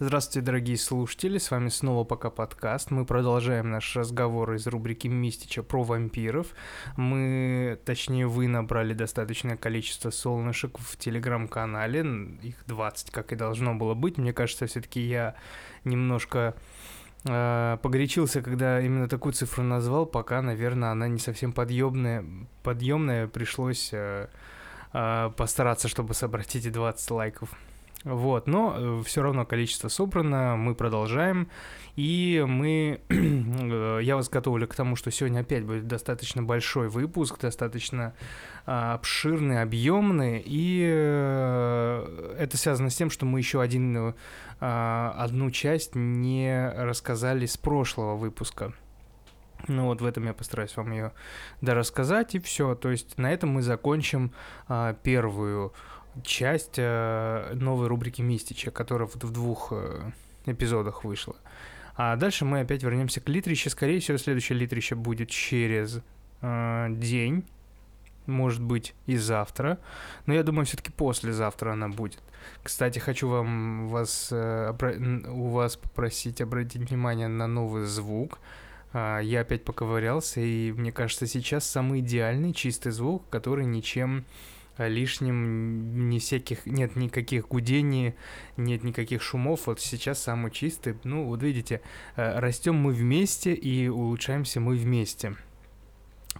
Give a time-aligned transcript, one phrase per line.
[0.00, 2.92] Здравствуйте, дорогие слушатели, с вами снова пока подкаст.
[2.92, 6.54] Мы продолжаем наш разговор из рубрики Мистича про вампиров.
[6.96, 12.06] Мы, точнее, вы набрали достаточное количество солнышек в телеграм-канале,
[12.42, 14.18] их 20, как и должно было быть.
[14.18, 15.34] Мне кажется, все-таки я
[15.82, 16.54] немножко
[17.24, 22.24] э, погорячился, когда именно такую цифру назвал, пока, наверное, она не совсем подъемная.
[22.62, 24.28] Подъемная пришлось э,
[24.92, 27.50] э, постараться, чтобы собрать эти 20 лайков.
[28.04, 31.48] Вот, но э, все равно количество собрано, мы продолжаем,
[31.96, 37.40] и мы, э, я вас готовлю к тому, что сегодня опять будет достаточно большой выпуск,
[37.40, 38.14] достаточно
[38.66, 44.14] а, обширный, объемный, и э, это связано с тем, что мы еще один,
[44.60, 48.74] а, одну часть не рассказали с прошлого выпуска.
[49.66, 51.12] Ну вот в этом я постараюсь вам ее
[51.60, 52.74] дорассказать, и все.
[52.74, 54.32] То есть на этом мы закончим
[54.68, 55.72] а, первую
[56.22, 60.10] часть э, новой рубрики Мистича, которая в, в двух э,
[60.46, 61.36] эпизодах вышла.
[61.96, 63.70] А дальше мы опять вернемся к Литрище.
[63.70, 66.00] Скорее всего, следующее Литрище будет через
[66.40, 67.44] э, день,
[68.26, 69.78] может быть и завтра,
[70.26, 72.22] но я думаю, все-таки послезавтра она будет.
[72.62, 74.72] Кстати, хочу вам вас, э,
[75.28, 78.38] у вас попросить обратить внимание на новый звук.
[78.92, 84.24] Э, я опять поковырялся, и мне кажется, сейчас самый идеальный чистый звук, который ничем
[84.86, 88.14] лишним, не всяких, нет никаких гудений,
[88.56, 89.66] нет никаких шумов.
[89.66, 90.94] Вот сейчас самый чистый.
[91.04, 91.80] Ну, вот видите,
[92.16, 95.34] э, растем мы вместе и улучшаемся мы вместе.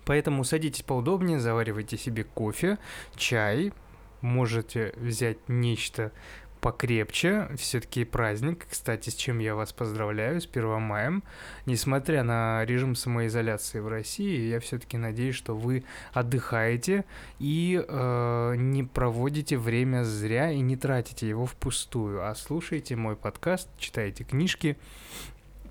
[0.04, 2.78] Поэтому садитесь поудобнее, заваривайте себе кофе,
[3.16, 3.72] чай,
[4.20, 6.12] можете взять нечто
[6.60, 7.48] покрепче.
[7.56, 11.20] Все-таки праздник, кстати, с чем я вас поздравляю, с 1 мая.
[11.66, 17.04] Несмотря на режим самоизоляции в России, я все-таки надеюсь, что вы отдыхаете
[17.38, 23.68] и э, не проводите время зря и не тратите его впустую, а слушаете мой подкаст,
[23.78, 24.76] читаете книжки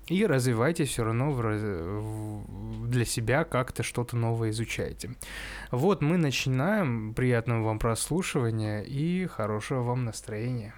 [0.08, 5.10] и развивайтесь все равно в, для себя как-то что-то новое изучаете.
[5.70, 7.14] Вот мы начинаем.
[7.14, 10.74] Приятного вам прослушивания и хорошего вам настроения.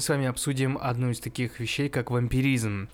[0.00, 2.88] Мы с вами обсудим одну из таких вещей, как вампиризм.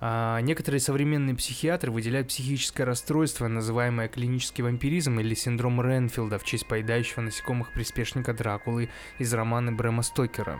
[0.00, 6.66] А, некоторые современные психиатры выделяют психическое расстройство, называемое клинический вампиризм или синдром Ренфилда в честь
[6.66, 8.88] поедающего насекомых приспешника Дракулы
[9.20, 10.58] из романа Брэма Стокера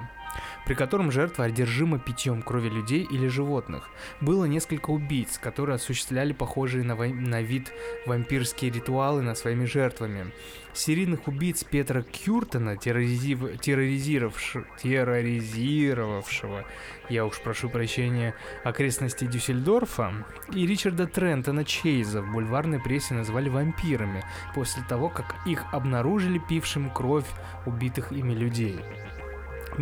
[0.67, 3.89] при котором жертва одержима питьем крови людей или животных.
[4.21, 7.73] Было несколько убийц, которые осуществляли похожие на, на вид
[8.07, 10.33] вампирские ритуалы над своими жертвами.
[10.73, 13.59] Серийных убийц Петра Кюртона, терроризив...
[13.61, 16.65] терроризировавшего, терроризировавшего,
[17.09, 20.13] я уж прошу прощения, окрестности Дюссельдорфа,
[20.55, 24.25] и Ричарда Трентона Чейза в бульварной прессе назвали вампирами
[24.55, 27.27] после того, как их обнаружили пившим кровь
[27.67, 28.79] убитых ими людей.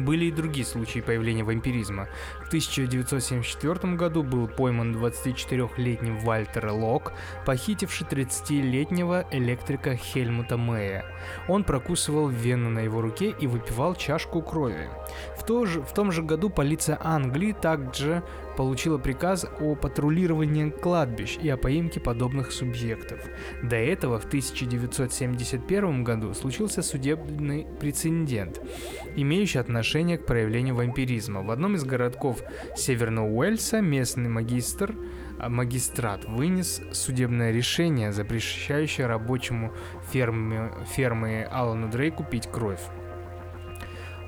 [0.04, 2.08] Были и другие случаи появления вампиризма.
[2.48, 7.12] В 1974 году был пойман 24-летний Вальтер Лок,
[7.44, 11.04] похитивший 30-летнего электрика Хельмута Мэя.
[11.46, 14.88] Он прокусывал вену на его руке и выпивал чашку крови.
[15.36, 18.22] В, то же, в том же году полиция Англии также
[18.56, 23.20] получила приказ о патрулировании кладбищ и о поимке подобных субъектов.
[23.62, 28.60] До этого в 1971 году случился судебный прецедент,
[29.14, 31.42] имеющий отношение к проявлению вампиризма.
[31.42, 32.37] В одном из городков
[32.76, 34.94] Северного Уэльса местный магистр
[35.38, 39.72] а, магистрат вынес судебное решение, запрещающее рабочему
[40.10, 42.80] ферме, фермы Алану Дрейку пить кровь.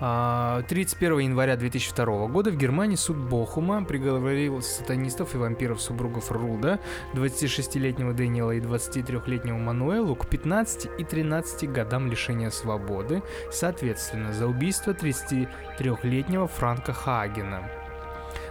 [0.00, 6.80] 31 а, января 2002 года в Германии суд Бохума приговорил сатанистов и вампиров-супругов Руда,
[7.12, 13.22] 26-летнего Дэниела и 23-летнего Мануэлу к 15 и 13 годам лишения свободы,
[13.52, 17.79] соответственно, за убийство 33-летнего Франка Хагена.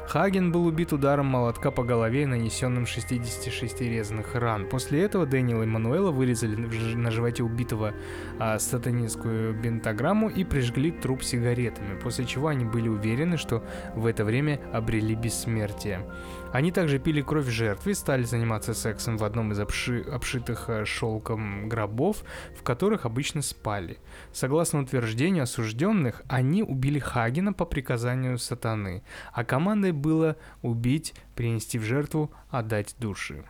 [0.09, 4.67] Хаген был убит ударом молотка по голове, нанесенным 66 резаных ран.
[4.67, 6.55] После этого Дэниел и Мануэла вырезали
[6.95, 7.93] на животе убитого
[8.39, 13.63] а, сатанинскую бентограмму и прижгли труп сигаретами, после чего они были уверены, что
[13.93, 16.01] в это время обрели бессмертие.
[16.51, 21.69] Они также пили кровь жертвы стали заниматься сексом в одном из обши обшитых а, шелком
[21.69, 22.23] гробов,
[22.57, 23.97] в которых обычно спали.
[24.33, 31.83] Согласно утверждению осужденных, они убили Хагена по приказанию сатаны, а командой было убить, принести в
[31.83, 33.43] жертву, отдать души.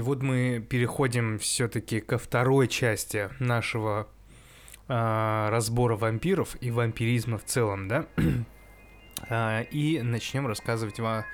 [0.00, 4.08] Вот мы переходим все-таки ко второй части нашего
[4.88, 8.06] э, разбора вампиров и вампиризма в целом, да?
[9.30, 11.24] А, и начнем рассказывать вам,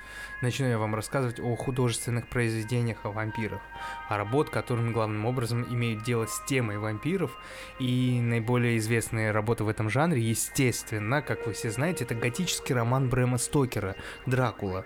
[0.41, 3.61] начну я вам рассказывать о художественных произведениях о вампирах,
[4.09, 7.37] о работ, которыми главным образом имеют дело с темой вампиров.
[7.79, 13.09] И наиболее известная работа в этом жанре, естественно, как вы все знаете, это готический роман
[13.09, 13.95] Брэма Стокера
[14.25, 14.85] «Дракула».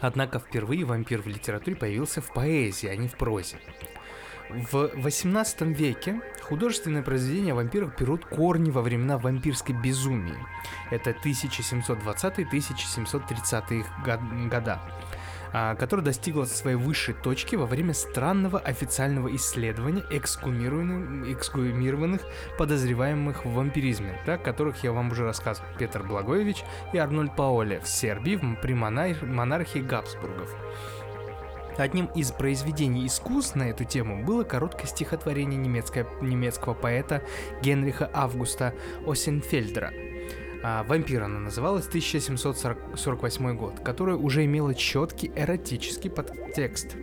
[0.00, 3.56] Однако впервые вампир в литературе появился в поэзии, а не в прозе.
[4.50, 10.36] В 18 веке художественные произведения о вампирах берут корни во времена вампирской безумии.
[10.90, 13.84] Это 1720-1730-е
[14.50, 14.80] года
[15.78, 22.22] которая достигла своей высшей точки во время странного официального исследования эксгумированных,
[22.58, 27.86] подозреваемых в вампиризме, да, которых я вам уже рассказывал, Петр Благоевич и Арнольд Паоле в
[27.86, 30.50] Сербии при монархии Габсбургов.
[31.76, 37.22] Одним из произведений искусств на эту тему было короткое стихотворение немецкого поэта
[37.62, 38.74] Генриха Августа
[39.06, 40.13] Осенфельдера а,
[40.64, 46.96] «Вампир» она называлась, 1748 год, которая уже имела четкий эротический подтекст.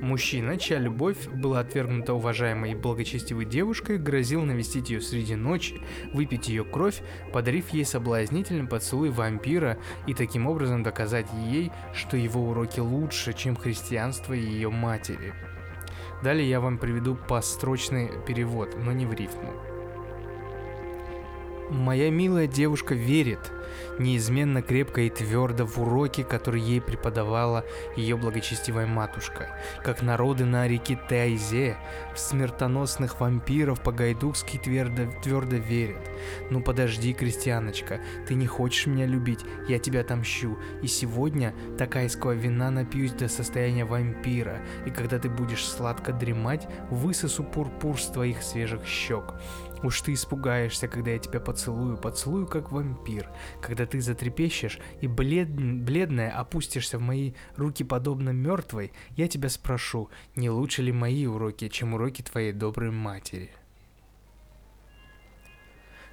[0.00, 5.82] Мужчина, чья любовь была отвергнута уважаемой и благочестивой девушкой, грозил навестить ее среди ночи,
[6.14, 9.76] выпить ее кровь, подарив ей соблазнительный поцелуй вампира
[10.06, 15.34] и таким образом доказать ей, что его уроки лучше, чем христианство ее матери.
[16.22, 19.73] Далее я вам приведу построчный перевод, но не в рифму.
[21.70, 23.38] Моя милая девушка верит,
[23.98, 27.64] неизменно крепко и твердо в уроки, которые ей преподавала
[27.96, 29.48] ее благочестивая матушка,
[29.82, 31.78] как народы на реке Тайзе
[32.14, 36.02] в смертоносных вампиров по-гайдукски твердо, твердо верят.
[36.50, 42.70] Ну подожди, крестьяночка, ты не хочешь меня любить, я тебя отомщу, и сегодня такайского вина
[42.70, 48.84] напьюсь до состояния вампира, и когда ты будешь сладко дремать, высосу пурпур с твоих свежих
[48.86, 49.34] щек.
[49.84, 53.28] Уж ты испугаешься, когда я тебя поцелую, поцелую как вампир,
[53.60, 55.50] когда ты затрепещешь и блед...
[55.50, 61.68] бледная опустишься в мои руки подобно мертвой, я тебя спрошу, не лучше ли мои уроки,
[61.68, 63.50] чем уроки твоей доброй матери?»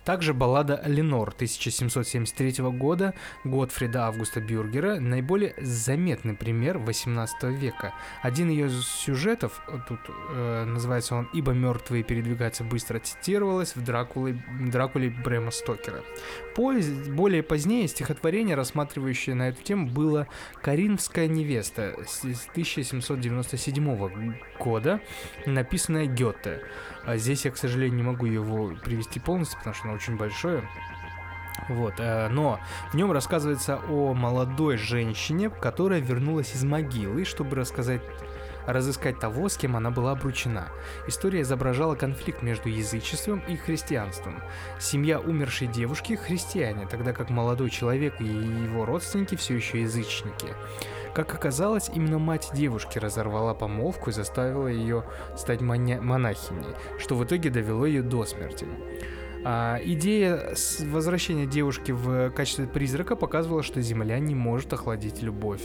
[0.06, 3.14] Также баллада «Ленор» 1773 года
[3.44, 7.94] Готфрида Августа Бюргера– наиболее заметный пример 18 века.
[8.24, 15.10] Один ее сюжетов, тут э, называется он «Ибо мертвые передвигаются быстро» цитировалось в Дракуле, Дракуле
[15.10, 16.02] Брема Стокера.
[16.56, 20.28] Поз, более позднее стихотворение, рассматривающее на эту тему, было
[20.62, 25.00] «Каринская невеста» с 1797 года,
[25.46, 26.62] написанное Гёте.
[27.06, 30.64] А здесь я, к сожалению, не могу его привести полностью, потому что оно очень большое.
[31.70, 32.60] Вот, э, но
[32.92, 38.02] в нем рассказывается о молодой женщине, которая вернулась из могилы, чтобы рассказать
[38.66, 40.68] разыскать того, с кем она была обручена.
[41.08, 44.42] История изображала конфликт между язычеством и христианством.
[44.80, 50.54] Семья умершей девушки– христиане, тогда как молодой человек и его родственники все еще язычники.
[51.14, 55.04] Как оказалось, именно мать девушки разорвала помолвку и заставила ее
[55.36, 58.66] стать монахиней, что в итоге довело ее до смерти.
[59.44, 65.64] А, идея возвращения девушки в качестве призрака показывала, что Земля не может охладить любовь.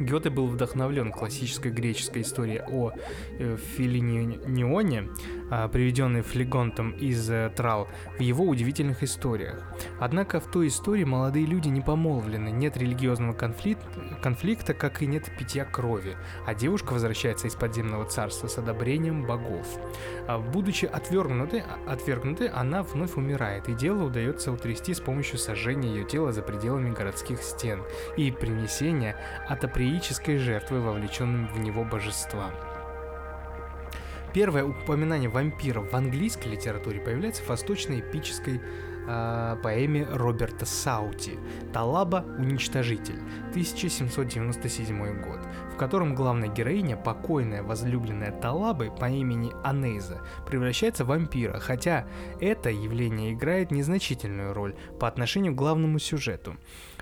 [0.00, 2.92] Гёте был вдохновлен классической греческой историей о
[3.38, 5.10] э, Филинионе,
[5.50, 7.86] а, приведенной Флегонтом из э, Трал,
[8.16, 9.62] в его удивительных историях.
[9.98, 13.84] Однако в той истории молодые люди не помолвлены, нет религиозного конфликта,
[14.22, 19.66] конфликта, как и нет питья крови, а девушка возвращается из подземного царства с одобрением богов.
[20.26, 26.04] А, будучи отвергнутой, отвергнутой, она вновь умирает, и дело удается утрясти с помощью сожжения ее
[26.04, 27.82] тела за пределами городских стен
[28.16, 29.16] и принесения
[29.90, 32.52] атопреической жертвы вовлеченным в него божествам.
[34.32, 38.60] Первое упоминание вампиров в английской литературе появляется в восточно-эпической
[39.08, 41.36] э, поэме Роберта Саути
[41.72, 42.24] «Талаба.
[42.38, 43.18] Уничтожитель»
[43.50, 45.40] 1797 год,
[45.74, 52.06] в котором главная героиня, покойная возлюбленная Талабы по имени Анейза, превращается в вампира, хотя
[52.40, 56.54] это явление играет незначительную роль по отношению к главному сюжету.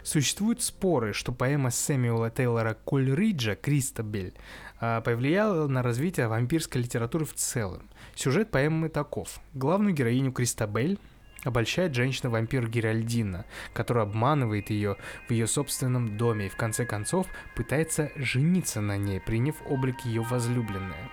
[0.09, 4.33] Существуют споры, что поэма Сэмюэла Тейлора Кольриджа «Кристабель»
[4.81, 7.91] а, повлияла на развитие вампирской литературы в целом.
[8.15, 9.39] Сюжет поэмы таков.
[9.53, 10.99] Главную героиню Кристабель
[11.45, 14.97] обольщает женщина-вампир Геральдина, которая обманывает ее
[15.29, 20.23] в ее собственном доме и в конце концов пытается жениться на ней, приняв облик ее
[20.23, 21.11] возлюбленной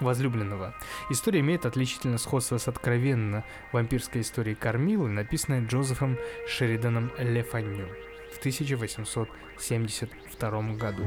[0.00, 0.74] возлюбленного.
[1.10, 6.18] История имеет отличительное сходство с откровенно вампирской историей Кармилы, написанной Джозефом
[6.48, 7.86] Шериданом Лефанью
[8.32, 11.04] в 1872 году.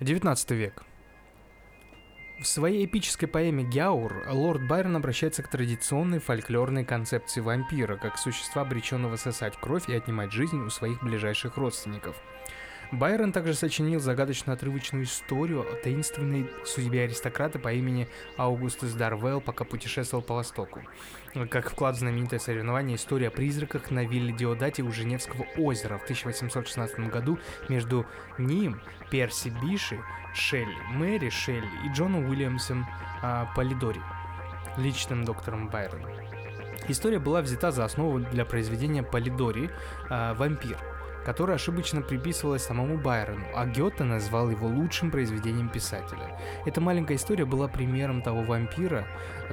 [0.00, 0.84] XIX век.
[2.40, 8.62] В своей эпической поэме «Гяур» лорд Байрон обращается к традиционной фольклорной концепции вампира, как существа,
[8.62, 12.16] обреченного сосать кровь и отнимать жизнь у своих ближайших родственников–
[12.92, 18.06] Байрон также сочинил загадочную отрывочную историю о таинственной судьбе аристократа по имени
[18.36, 20.82] Аугустус Дарвелл, пока путешествовал по Востоку.
[21.48, 26.02] Как вклад в знаменитое соревнование «История о призраках» на вилле Диодати у Женевского озера в
[26.02, 27.38] 1816 году
[27.70, 28.04] между
[28.36, 29.98] ним, Перси Биши,
[30.34, 32.86] Шелли, Мэри Шелли и Джоном Уильямсом
[33.22, 34.02] а, Полидори,
[34.76, 36.08] личным доктором Байрона.
[36.88, 39.70] История была взята за основу для произведения Полидори
[40.10, 40.91] а, «Вампир»,
[41.24, 46.38] которое ошибочно приписывалось самому Байрону, а Гёте назвал его лучшим произведением писателя.
[46.66, 49.06] Эта маленькая история была примером того вампира,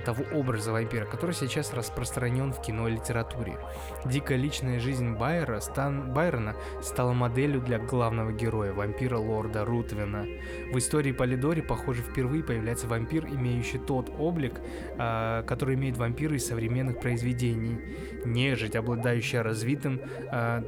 [0.05, 3.57] того образа вампира, который сейчас распространен в кино и литературе.
[4.05, 10.25] Дикая личная жизнь Байера, Стан Байрона стала моделью для главного героя, вампира лорда Рутвина.
[10.71, 14.59] В истории Полидори, похоже, впервые появляется вампир, имеющий тот облик,
[14.97, 17.79] э, который имеет вампиры из современных произведений.
[18.25, 20.63] Нежить, обладающая развитым э,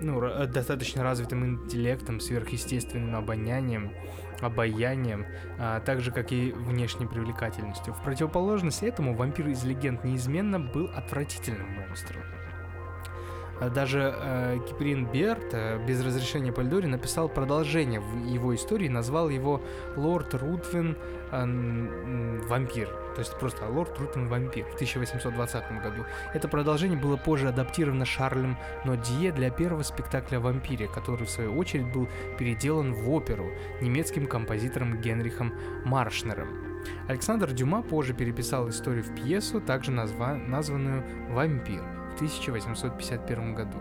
[0.00, 3.92] ну, э, достаточно развитым интеллектом, сверхъестественным обонянием,
[4.40, 5.26] обаянием,
[5.58, 7.94] а, так же, как и внешней привлекательностью.
[7.94, 12.22] В противоположность этому вампир из легенд неизменно был отвратительным монстром.
[13.60, 19.60] А даже э, Киприн Берт э, без разрешения Пальдори написал продолжение его истории, назвал его
[19.96, 20.96] Лорд Рутвин
[21.30, 22.88] э, Вампир.
[23.14, 26.06] То есть просто Лорд Рутвин Вампир в 1820 году.
[26.32, 31.54] Это продолжение было позже адаптировано Шарлем Нодье для первого спектакля о вампире, который в свою
[31.56, 33.50] очередь был переделан в оперу
[33.82, 35.52] немецким композитором Генрихом
[35.84, 36.48] Маршнером.
[37.08, 43.78] Александр Дюма позже переписал историю в пьесу, также назва- названную «Вампир», 1851 году.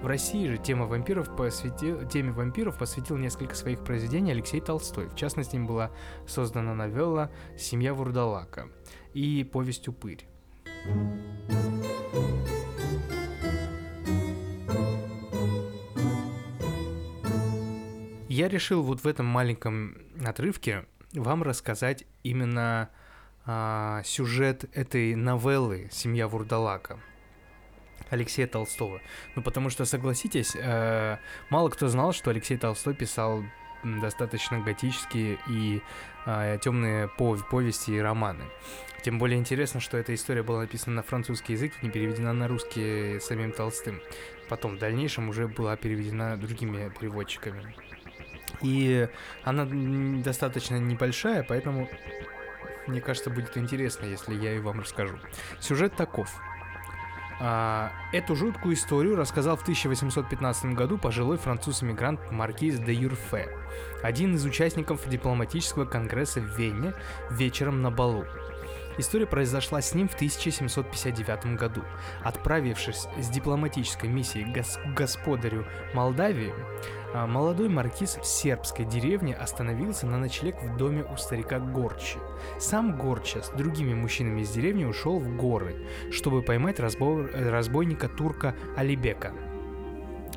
[0.00, 5.08] В России же тема вампиров посвятил, теме вампиров посвятил несколько своих произведений Алексей Толстой.
[5.08, 5.90] В частности, им была
[6.28, 8.68] создана новелла «Семья Вурдалака»
[9.12, 10.28] и повесть «Упырь».
[18.28, 22.90] Я решил вот в этом маленьком отрывке вам рассказать именно
[23.46, 27.00] а, сюжет этой новеллы «Семья Вурдалака».
[28.10, 29.00] Алексея Толстого.
[29.34, 31.18] Ну, потому что, согласитесь, э,
[31.50, 33.42] мало кто знал, что Алексей Толстой писал
[33.82, 35.82] достаточно готические и
[36.26, 38.44] э, темные пов- повести и романы.
[39.02, 42.48] Тем более интересно, что эта история была написана на французский язык и не переведена на
[42.48, 44.00] русский самим Толстым.
[44.48, 47.74] Потом в дальнейшем уже была переведена другими переводчиками.
[48.62, 49.08] И
[49.42, 49.66] она
[50.22, 51.88] достаточно небольшая, поэтому
[52.86, 55.18] мне кажется, будет интересно, если я ее вам расскажу.
[55.60, 56.30] Сюжет таков.
[57.40, 63.48] А, эту жуткую историю рассказал в 1815 году пожилой француз-эмигрант Маркиз де Юрфе,
[64.02, 66.94] один из участников дипломатического конгресса в Вене
[67.30, 68.24] вечером на балу.
[68.96, 71.82] История произошла с ним в 1759 году.
[72.22, 76.54] Отправившись с дипломатической миссией к господарю Молдавии,
[77.14, 82.18] молодой маркиз в сербской деревне остановился на ночлег в доме у старика Горчи.
[82.58, 87.30] Сам Горча с другими мужчинами из деревни ушел в горы, чтобы поймать разбой...
[87.30, 89.32] разбойника турка Алибека.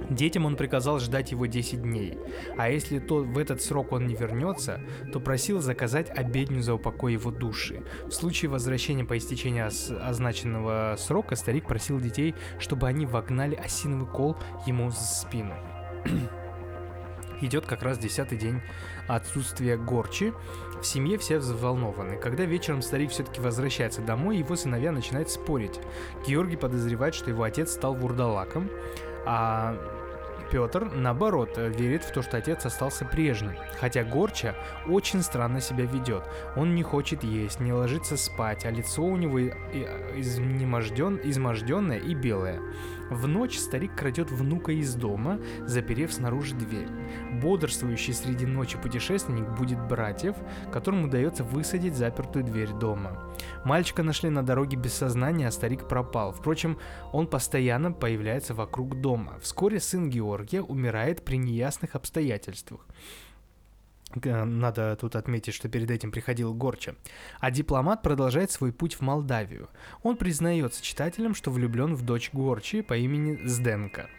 [0.09, 2.19] Детям он приказал ждать его 10 дней,
[2.55, 4.79] а если то в этот срок он не вернется,
[5.11, 7.83] то просил заказать обедню за упокой его души.
[8.05, 14.37] В случае возвращения по истечении означенного срока старик просил детей, чтобы они вогнали осиновый кол
[14.67, 15.55] ему за спину.
[17.41, 18.61] Идет как раз десятый день
[19.07, 20.33] отсутствия Горчи.
[20.81, 22.17] В семье все взволнованы.
[22.17, 25.79] Когда вечером старик все-таки возвращается домой, его сыновья начинают спорить.
[26.25, 28.69] Георгий подозревает, что его отец стал вурдалаком,
[29.25, 29.75] а
[30.51, 34.55] Петр, наоборот, верит в то, что отец остался прежним, хотя Горча
[34.87, 36.23] очень странно себя ведет.
[36.55, 42.61] Он не хочет есть, не ложится спать, а лицо у него изнеможден, изможденное и белое.
[43.09, 46.87] В ночь старик крадет внука из дома, заперев снаружи дверь.
[47.41, 50.35] Бодрствующий среди ночи путешественник будет братьев,
[50.71, 53.33] которым удается высадить запертую дверь дома.
[53.63, 56.31] Мальчика нашли на дороге без сознания, а старик пропал.
[56.31, 56.77] Впрочем,
[57.11, 59.37] он постоянно появляется вокруг дома.
[59.41, 62.85] Вскоре сын Георгия умирает при неясных обстоятельствах.
[64.15, 66.95] Надо тут отметить, что перед этим приходил Горча.
[67.39, 69.69] А дипломат продолжает свой путь в Молдавию.
[70.01, 74.09] Он признается читателям, что влюблен в дочь Горчи по имени Сденка.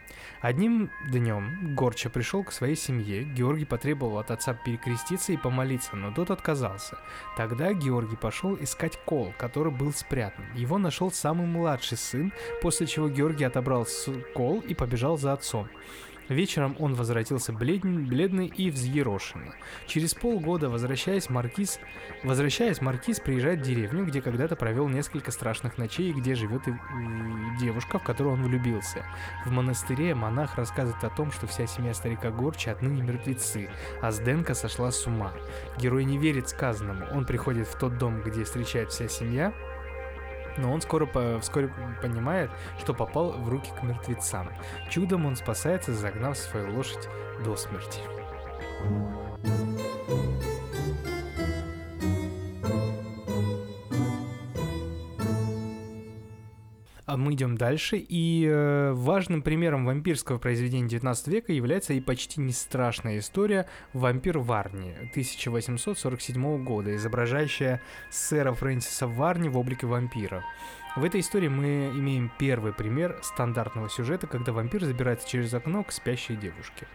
[0.41, 6.13] Одним днем Горча пришел к своей семье, Георгий потребовал от отца перекреститься и помолиться, но
[6.13, 6.97] тот отказался.
[7.35, 10.45] Тогда Георгий пошел искать кол, который был спрятан.
[10.55, 12.31] Его нашел самый младший сын,
[12.61, 13.85] после чего Георгий отобрал
[14.33, 15.67] кол и побежал за отцом.
[16.29, 19.51] Вечером он возвратился бледный, бледный и взъерошенный.
[19.87, 21.79] Через полгода, возвращаясь, Маркиз,
[22.23, 27.57] возвращаясь, Маркиз приезжает в деревню, где когда-то провел несколько страшных ночей, где живет и, и
[27.59, 29.03] девушка, в которую он влюбился.
[29.45, 33.69] В монастыре монах рассказывает о том, что вся семья старика Горча отныне мертвецы,
[34.01, 35.33] а Сденка сошла с ума.
[35.77, 37.07] Герой не верит сказанному.
[37.11, 39.51] Он приходит в тот дом, где встречает вся семья,
[40.59, 44.51] но он скоро по, вскоре понимает, что попал в руки к мертвецам.
[44.89, 47.07] Чудом он спасается, загнав свою лошадь
[47.43, 47.99] до смерти.
[57.09, 62.39] А мы идем дальше, и э, важным примером вампирского произведения 19 века является и почти
[62.39, 70.45] не страшная история «Вампир Варни» 1847 года, изображающая сэра Фрэнсиса Варни в облике вампира.
[70.95, 75.91] В этой истории мы имеем первый пример стандартного сюжета, когда вампир забирается через окно к
[75.91, 76.85] спящей девушке.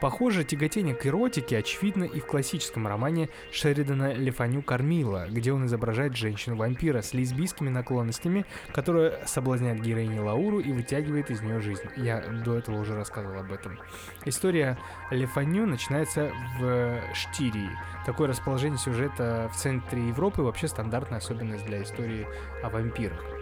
[0.00, 6.16] Похоже, тяготение к эротике очевидно и в классическом романе Шеридана Лефаню «Кормила», где он изображает
[6.16, 11.82] женщину-вампира с лесбийскими наклонностями, которая соблазняет героиню Лауру и вытягивает из нее жизнь.
[11.96, 13.78] Я до этого уже рассказывал об этом.
[14.24, 14.78] История
[15.10, 17.70] Лефаню начинается в Штирии.
[18.06, 22.26] Такое расположение сюжета в центре Европы вообще стандартная особенность для истории
[22.62, 23.37] о вампирах.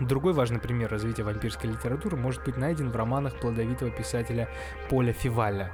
[0.00, 4.48] Другой важный пример развития вампирской литературы может быть найден в романах плодовитого писателя
[4.88, 5.72] Поля Фиваля,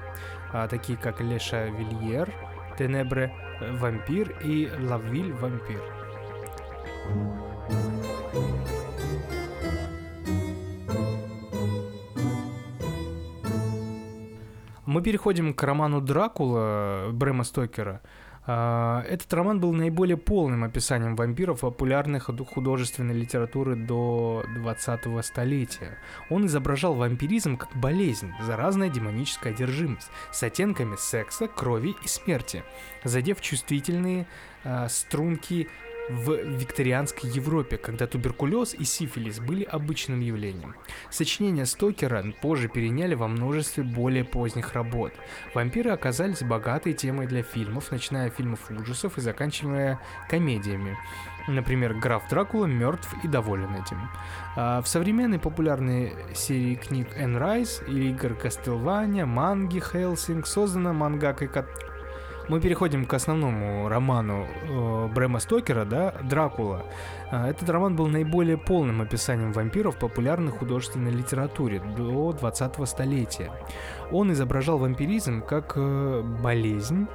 [0.50, 2.32] а, такие как Леша Вильер,
[2.78, 3.34] Тенебре
[3.72, 5.80] Вампир и Лавиль Вампир.
[14.86, 18.00] Мы переходим к роману Дракула Брэма Стокера–
[18.46, 25.96] этот роман был наиболее полным описанием вампиров популярной художественной литературы до 20-го столетия.
[26.28, 32.62] Он изображал вампиризм как болезнь, заразная демоническая одержимость, с оттенками секса, крови и смерти,
[33.02, 34.26] задев чувствительные
[34.64, 35.68] э, струнки
[36.08, 40.74] в викторианской Европе, когда туберкулез и сифилис были обычным явлением.
[41.10, 45.12] Сочинения Стокера позже переняли во множестве более поздних работ.
[45.54, 50.96] Вампиры оказались богатой темой для фильмов, начиная от фильмов ужасов и заканчивая комедиями.
[51.46, 54.08] Например, граф Дракула мертв и доволен этим.
[54.56, 61.48] А в современной популярной серии книг Энн Райс и Игорь Кастелвания, Манги, Хелсинг создана мангакой
[62.48, 66.84] мы переходим к основному роману э, Брэма Стокера, да, «Дракула».
[67.30, 73.50] Э, этот роман был наиболее полным описанием вампиров в популярной художественной литературе до 20-го столетия.
[74.10, 77.06] Он изображал вампиризм как э, болезнь,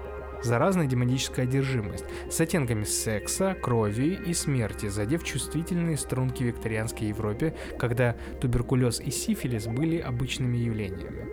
[0.41, 8.15] заразная демоническая одержимость с оттенками секса, крови и смерти, задев чувствительные струнки викторианской Европе, когда
[8.41, 11.27] туберкулез и сифилис были обычными явлениями.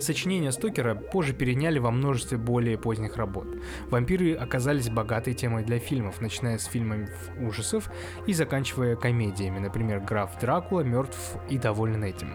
[0.00, 3.46] Сочинения Стокера позже переняли во множестве более поздних работ.
[3.90, 7.90] Вампиры оказались богатой темой для фильмов, начиная с фильмов ужасов
[8.26, 12.32] и заканчивая комедиями, например, «Граф Дракула», «Мертв» и «Доволен этим».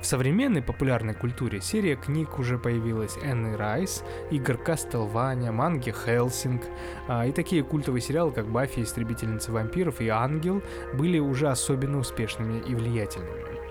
[0.00, 6.62] В современной популярной культуре серия книг уже появилась Энны Райс, Игорь Кастелваня, Манги Хелсинг,
[7.08, 8.80] а, и такие культовые сериалы, как «Баффи.
[8.80, 10.62] Истребительница вампиров» и «Ангел»
[10.94, 13.65] были уже особенно успешными и влиятельными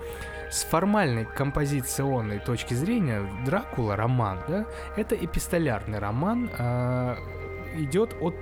[0.50, 7.16] с формальной композиционной точки зрения Дракула роман, да, это эпистолярный роман, э,
[7.78, 8.34] идет от,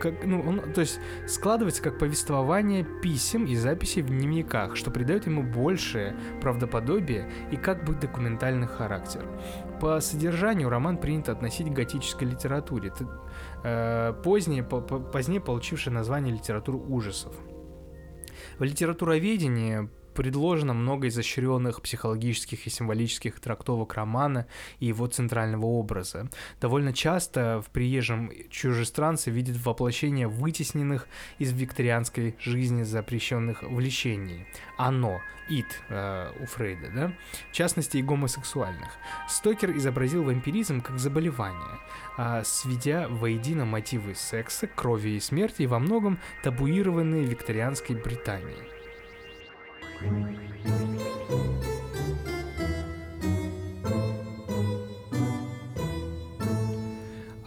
[0.00, 5.26] как, ну, он, то есть складывается как повествование писем и записей в дневниках, что придает
[5.26, 9.26] ему большее правдоподобие и как бы документальный характер.
[9.80, 12.92] По содержанию роман принято относить к готической литературе,
[13.64, 17.34] э, позднее, по, позднее получившее название литературы ужасов.
[18.58, 24.46] В литературоведении предложено много изощренных психологических и символических трактовок романа
[24.78, 26.28] и его центрального образа.
[26.60, 31.06] Довольно часто в приезжем чужестранце видит воплощение вытесненных
[31.38, 34.46] из викторианской жизни запрещенных влечений.
[34.76, 37.12] Оно, ид э, у Фрейда, да?
[37.50, 38.90] в частности и гомосексуальных.
[39.28, 41.78] Стокер изобразил вампиризм как заболевание,
[42.16, 48.79] э, сведя воедино мотивы секса, крови и смерти во многом табуированные викторианской Британией.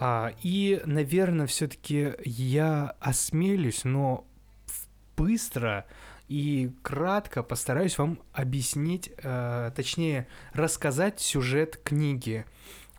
[0.06, 4.28] А, и, наверное, все-таки я осмелюсь, но
[5.16, 5.86] быстро
[6.28, 12.46] и кратко постараюсь вам объяснить, э, точнее, рассказать сюжет книги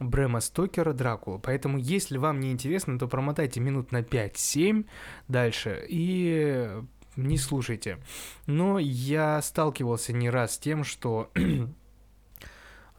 [0.00, 1.38] Брэма Стокера «Дракула».
[1.38, 4.86] Поэтому, если вам не интересно, то промотайте минут на 5-7
[5.28, 6.70] дальше и
[7.16, 7.98] не слушайте.
[8.46, 11.30] Но я сталкивался не раз с тем, что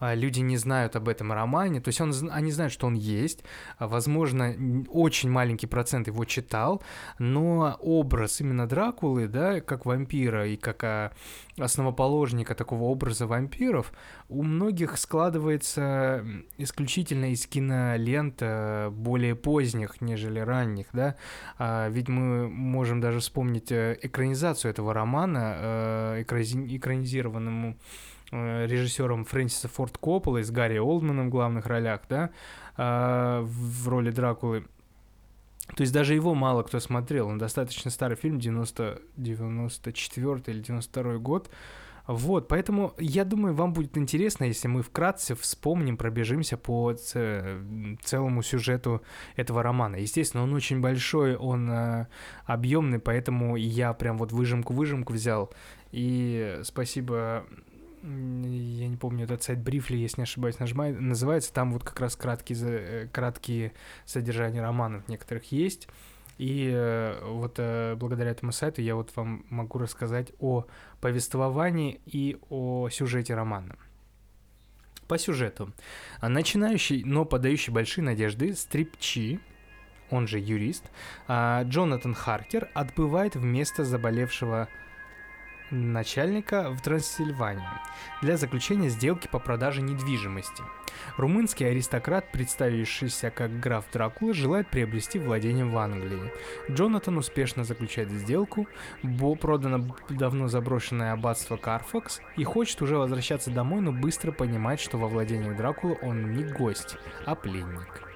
[0.02, 3.44] люди не знают об этом романе, то есть он, они знают, что он есть,
[3.78, 4.56] а, возможно,
[4.90, 6.84] очень маленький процент его читал,
[7.18, 11.12] но образ именно Дракулы, да, как вампира и как а,
[11.58, 13.94] основоположника такого образа вампиров,
[14.28, 16.26] у многих складывается
[16.58, 18.42] исключительно из кинолент
[18.92, 21.16] более поздних, нежели ранних, да,
[21.90, 27.78] ведь мы можем даже вспомнить э, экранизацию этого романа, э, экранизированному
[28.66, 32.32] режиссером Фрэнсиса Форд Коппола с Гарри Олдманом в главных ролях, да,
[32.78, 34.66] а, в роли Дракулы.
[35.76, 37.28] То есть даже его мало кто смотрел.
[37.28, 41.50] Он достаточно старый фильм, 90, 94 или 92 год.
[42.08, 49.02] Вот, поэтому я думаю, вам будет интересно, если мы вкратце вспомним, пробежимся по целому сюжету
[49.36, 49.96] этого романа.
[49.96, 52.08] Естественно, он очень большой, он э,
[52.46, 55.52] объемный, поэтому я прям вот выжимку-выжимку взял.
[55.92, 57.46] И спасибо
[58.06, 62.16] я не помню, этот сайт Брифли, если не ошибаюсь, нажимает, называется, там вот как раз
[62.16, 63.74] краткие, э, краткие
[64.06, 65.88] содержания романов некоторых есть.
[66.38, 70.66] И э, вот э, благодаря этому сайту я вот вам могу рассказать о
[71.02, 73.76] повествовании и о сюжете романа.
[75.08, 75.72] По сюжету.
[76.22, 79.40] Начинающий, но подающий большие надежды Стрипчи,
[80.10, 80.84] он же юрист,
[81.28, 84.68] а, Джонатан Харкер отбывает вместо заболевшего
[85.72, 87.70] начальника в Трансильванию
[88.22, 90.64] для заключения сделки по продаже недвижимости.
[91.18, 96.32] Румынский аристократ, представившийся как граф Дракула, желает приобрести владение в Англии.
[96.70, 98.68] Джонатан успешно заключает сделку,
[99.04, 104.98] Бо продано давно заброшенное аббатство Карфакс и хочет уже возвращаться домой, но быстро понимает, что
[104.98, 108.15] во владении Дракулы он не гость, а пленник.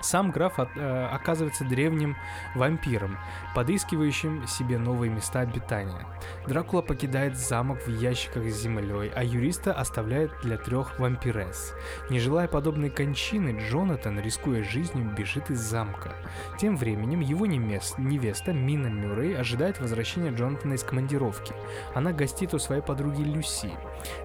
[0.00, 2.16] Сам граф от, э, оказывается древним
[2.54, 3.18] вампиром,
[3.54, 6.06] подыскивающим себе новые места обитания.
[6.46, 11.74] Дракула покидает замок в ящиках с землей, а юриста оставляет для трех вампирес.
[12.10, 16.14] Не желая подобной кончины, Джонатан, рискуя жизнью, бежит из замка.
[16.58, 21.54] Тем временем его невеста Мина Мюррей ожидает возвращения Джонатана из командировки.
[21.94, 23.72] Она гостит у своей подруги Люси,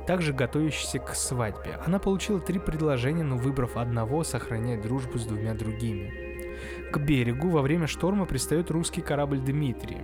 [0.06, 1.80] также готовящейся к свадьбе.
[1.86, 5.63] Она получила три предложения, но выбрав одного, сохраняет дружбу с двумя другими.
[6.92, 9.98] К берегу во время шторма пристает русский корабль Дмитрий.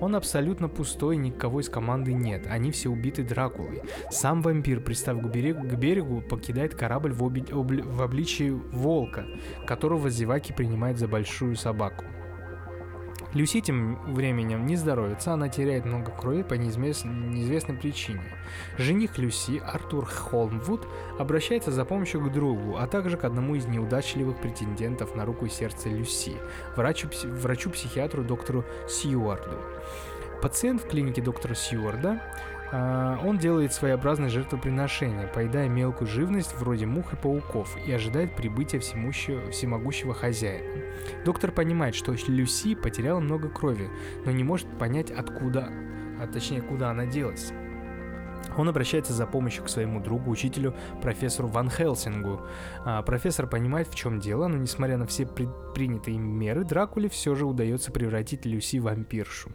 [0.00, 3.82] Он абсолютно пустой, никого из команды нет, они все убиты Дракулой.
[4.10, 9.26] Сам вампир, пристав к берегу, к берегу покидает корабль в, оби- обли- в обличии волка,
[9.66, 12.04] которого зеваки принимает за большую собаку.
[13.32, 18.22] Люси тем временем не здоровится, она теряет много крови по неизвестной причине.
[18.76, 24.36] Жених Люси, Артур Холмвуд, обращается за помощью к другу, а также к одному из неудачливых
[24.40, 26.34] претендентов на руку и сердце Люси,
[26.76, 29.58] врачу-психиатру доктору Сьюарду.
[30.42, 32.20] Пациент в клинике доктора Сьюарда
[32.72, 39.50] он делает своеобразное жертвоприношение, поедая мелкую живность вроде мух и пауков и ожидает прибытия всемущего,
[39.50, 40.84] всемогущего хозяина.
[41.24, 43.90] Доктор понимает, что Люси потеряла много крови,
[44.24, 45.68] но не может понять откуда,
[46.20, 47.52] а точнее куда она делась.
[48.56, 52.40] Он обращается за помощью к своему другу, учителю, профессору Ван Хелсингу.
[52.84, 57.34] А, профессор понимает, в чем дело, но несмотря на все принятые им меры, Дракуле все
[57.34, 59.50] же удается превратить Люси в вампиршу.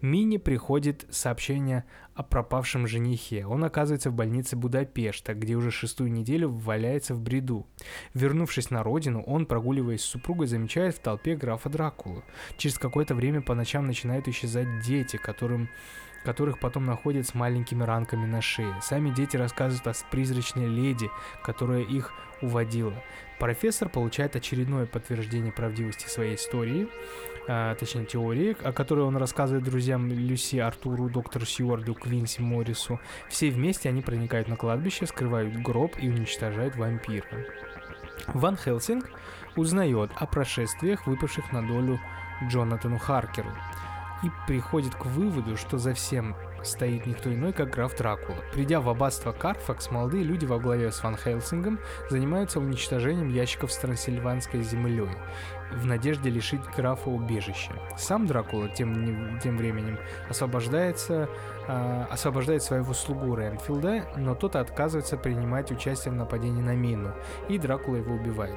[0.00, 3.46] Мини приходит сообщение о пропавшем женихе.
[3.46, 7.66] Он оказывается в больнице Будапешта, где уже шестую неделю валяется в бреду.
[8.12, 12.22] Вернувшись на родину, он, прогуливаясь с супругой, замечает в толпе графа Дракулу.
[12.58, 15.68] Через какое-то время по ночам начинают исчезать дети, которым
[16.24, 18.74] которых потом находят с маленькими ранками на шее.
[18.82, 21.10] Сами дети рассказывают о призрачной леди,
[21.42, 22.94] которая их уводила.
[23.38, 26.88] Профессор получает очередное подтверждение правдивости своей истории,
[27.48, 33.00] а, точнее теории, о которой он рассказывает друзьям Люси, Артуру, доктору Сьюарду, Квинси, Моррису.
[33.28, 37.26] Все вместе они проникают на кладбище, скрывают гроб и уничтожают вампира.
[38.28, 39.10] Ван Хелсинг
[39.56, 41.98] узнает о прошествиях, выпавших на долю
[42.48, 43.50] Джонатану Харкеру
[44.22, 48.38] и приходит к выводу, что за всем стоит никто иной, как граф Дракула.
[48.52, 53.78] Придя в аббатство Карфакс, молодые люди во главе с Ван Хелсингом занимаются уничтожением ящиков с
[53.78, 55.08] трансильванской землей
[55.72, 57.72] в надежде лишить графа убежища.
[57.96, 61.28] Сам Дракула тем, тем временем освобождается,
[61.66, 67.14] э, освобождает своего слугу Ренфилда, но тот отказывается принимать участие в нападении на Мину,
[67.48, 68.56] и Дракула его убивает.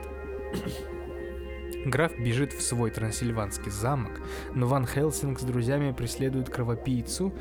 [1.86, 4.20] Граф бежит в свой трансильванский замок,
[4.56, 7.32] но Ван Хелсинг с друзьями преследует кровопийцу.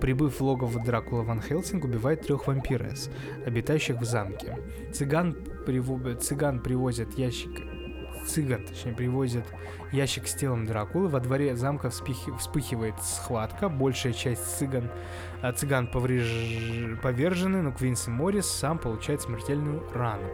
[0.00, 3.10] Прибыв в логово Дракула, Ван Хелсинг убивает трех вампирес,
[3.46, 4.58] обитающих в замке.
[4.92, 5.86] Цыган, прив...
[6.20, 7.60] Цыган привозят ящик
[8.24, 9.46] цыган, точнее, привозят
[9.92, 11.08] ящик с телом Дракулы.
[11.08, 13.68] Во дворе замка вспихи- вспыхивает схватка.
[13.68, 14.90] Большая часть цыган,
[15.42, 16.98] а, цыган повреж...
[17.02, 20.28] повержены, но Квинси Моррис сам получает смертельную рану.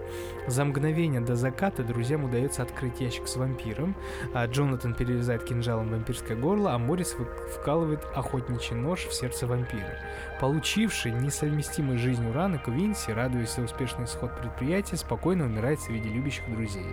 [0.47, 3.97] За мгновение до заката друзьям удается открыть ящик с вампиром.
[4.35, 7.17] А Джонатан перерезает кинжалом вампирское горло, а Моррис
[7.57, 9.99] вкалывает охотничий нож в сердце вампира.
[10.41, 16.87] Получивший несовместимой жизнью раны, Квинси, радуясь за успешный исход предприятия, спокойно умирает среди любящих друзей.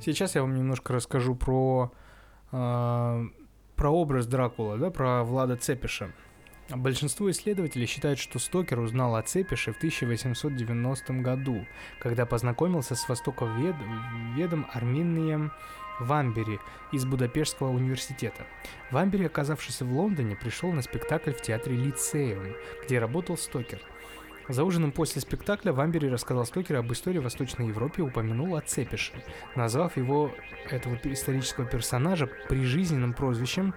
[0.00, 1.92] Сейчас я вам немножко расскажу про,
[2.52, 3.24] э,
[3.76, 6.10] про образ Дракула, да, про Влада Цепиша.
[6.68, 11.66] Большинство исследователей считают, что Стокер узнал о Цепише в 1890 году,
[12.00, 15.52] когда познакомился с востоковедом Арминием
[16.00, 16.58] Вамбери
[16.92, 18.46] из Будапештского университета.
[18.90, 23.80] Вамбери, оказавшись в Лондоне, пришел на спектакль в театре Лицеум, где работал Стокер.
[24.48, 29.12] За ужином после спектакля Вамбери рассказал Стокеру об истории Восточной Европе и упомянул о Цепише,
[29.54, 30.32] назвав его,
[30.68, 33.74] этого исторического персонажа, прижизненным прозвищем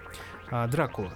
[0.49, 1.13] а, Дракула.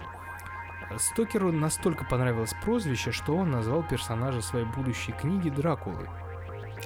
[0.97, 6.07] Стокеру настолько понравилось прозвище, что он назвал персонажа своей будущей книги Дракулы,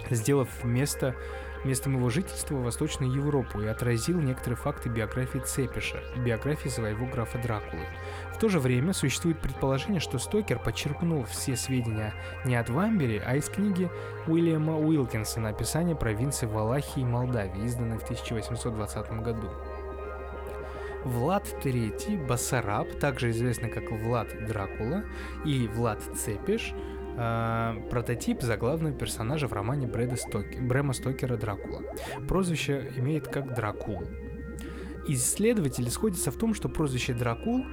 [0.10, 1.16] сделав вместо
[1.64, 7.38] местом его жительства в Восточную Европу и отразил некоторые факты биографии Цепиша, биографии своего графа
[7.38, 7.86] Дракулы.
[8.34, 12.14] В то же время существует предположение, что Стокер подчеркнул все сведения
[12.46, 13.90] не от Вамбери, а из книги
[14.28, 19.50] Уильяма Уилкинсона «Описание провинции Валахии и Молдавии», изданной в 1820 году.
[21.04, 25.04] Влад III Басараб, также известный как Влад Дракула
[25.46, 26.74] и Влад Цепиш,
[27.18, 31.82] э, прототип заглавного персонажа в романе Брэда Стоки, Брэма Стокера «Дракула».
[32.28, 34.04] Прозвище имеет как Дракул.
[35.08, 37.66] Исследователи сходятся в том, что прозвище Дракул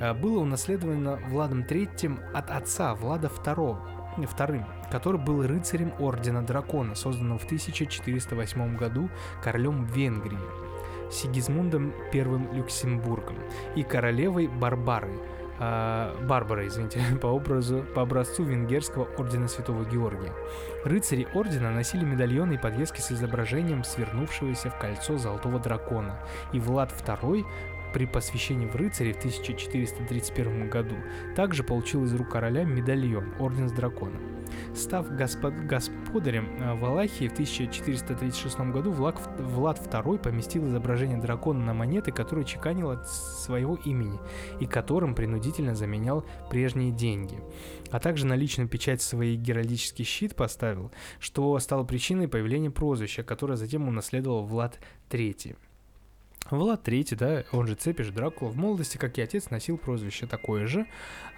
[0.00, 3.78] э, было унаследовано Владом III от отца Влада II,
[4.26, 9.10] вторым, который был рыцарем Ордена Дракона, созданного в 1408 году
[9.42, 10.38] королем Венгрии.
[11.10, 12.22] Сигизмундом I
[12.54, 13.36] Люксембургом
[13.74, 15.18] и королевой Барбарой,
[15.58, 20.32] Барбара, извините, по, образу, по образцу венгерского ордена Святого Георгия.
[20.84, 26.18] Рыцари ордена носили медальоны и подвески с изображением свернувшегося в кольцо золотого дракона,
[26.52, 27.44] и Влад II
[27.92, 30.96] при посвящении в рыцари в 1431 году
[31.34, 34.36] также получил из рук короля медальон Орден с драконом.
[34.74, 35.54] Став господ...
[35.66, 42.44] господарем э, Валахии в 1436 году, Влад, Влад II поместил изображение дракона на монеты, которые
[42.44, 44.18] чеканил от своего имени
[44.60, 47.40] и которым принудительно заменял прежние деньги.
[47.90, 53.56] А также на личную печать свой геральдический щит поставил, что стало причиной появления прозвища, которое
[53.56, 54.78] затем унаследовал Влад
[55.10, 55.56] III.
[56.50, 60.66] Влад III, да, он же Цепиш Дракула, в молодости, как и отец, носил прозвище такое
[60.66, 60.86] же,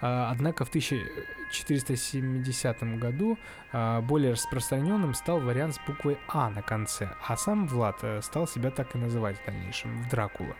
[0.01, 3.37] а, однако в 1470 году
[3.71, 8.47] а, более распространенным стал вариант с буквой А на конце, а сам Влад э, стал
[8.47, 10.55] себя так и называть в дальнейшем, Дракула.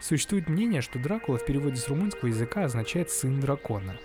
[0.00, 3.96] Существует мнение, что Дракула в переводе с румынского языка означает «сын дракона»,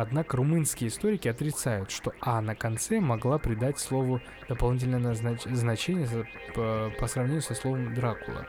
[0.00, 6.06] Однако румынские историки отрицают, что «а» на конце могла придать слову дополнительное знач значение
[6.54, 8.46] по, сравнению со словом «Дракула».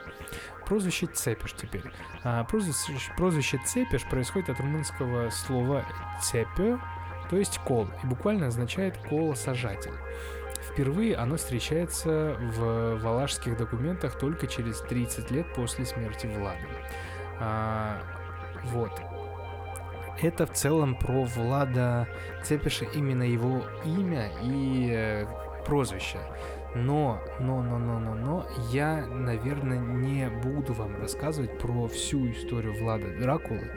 [0.67, 1.81] Прозвище Цепиш теперь.
[2.23, 5.83] А, прозвище, прозвище Цепиш происходит от румынского слова
[6.21, 6.79] «цепё»,
[7.31, 9.93] то есть кол, и буквально означает кол-сажатель.
[10.71, 16.59] Впервые оно встречается в валашских документах только через 30 лет после смерти Влада.
[17.39, 18.03] А,
[18.65, 18.91] вот.
[20.21, 22.07] Это в целом про Влада
[22.43, 25.25] Цепиша, именно его имя и э,
[25.65, 26.19] прозвище.
[26.75, 32.77] Но, но, но, но, но, но, я, наверное, не буду вам рассказывать про всю историю
[32.79, 33.71] Влада Дракулы,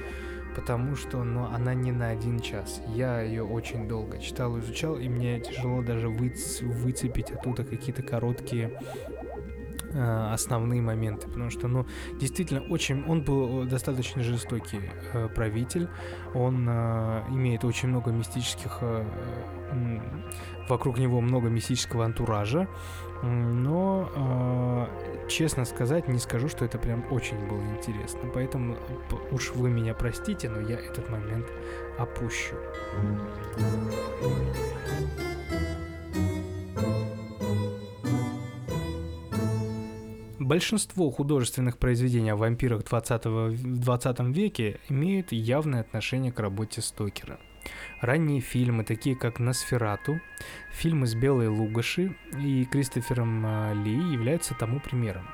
[0.55, 2.83] потому что, ну, она не на один час.
[2.89, 8.79] Я ее очень долго читал, изучал, и мне тяжело даже выц- выцепить оттуда какие-то короткие
[9.93, 11.87] э, основные моменты, потому что, ну,
[12.21, 15.89] действительно, очень, он был достаточно жестокий э, правитель,
[16.35, 19.05] он э, имеет очень много мистических э,
[20.69, 22.69] вокруг него много мистического антуража,
[23.23, 28.21] но, э, честно сказать, не скажу, что это прям очень было интересно.
[28.35, 28.77] Поэтому
[29.31, 31.47] уж вы меня простите, но я этот момент
[31.99, 32.57] опущу.
[40.53, 47.41] Большинство художественных произведений о вампирах 20, в 20 веке имеют явное отношение к работе Стокера–
[48.03, 50.21] Ранние фильмы, такие как «Носферату»,
[50.71, 55.27] фильмы с Белой Лугаши и Кристофером э, Ли являются тому примером.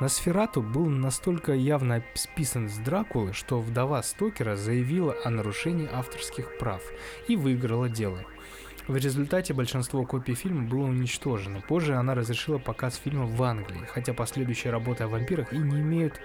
[0.00, 6.82] Носферату был настолько явно списан с Дракулы, что вдова Стокера заявила о нарушении авторских прав
[7.26, 8.18] и выиграла дело.
[8.88, 11.60] В результате большинство копий фильма было уничтожено.
[11.60, 16.20] Позже она разрешила показ фильма в Англии, хотя последующие работы о вампирах и не имеют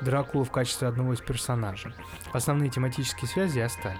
[0.00, 1.92] Дракулу в качестве одного из персонажей.
[2.32, 3.98] Основные тематические связи остались.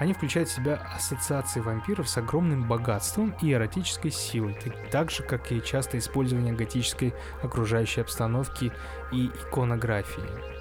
[0.00, 4.56] Они включают в себя ассоциации вампиров с огромным богатством и эротической силой,
[4.90, 8.72] так же, как и частое использование готической окружающей обстановки
[9.12, 10.57] и иконографии.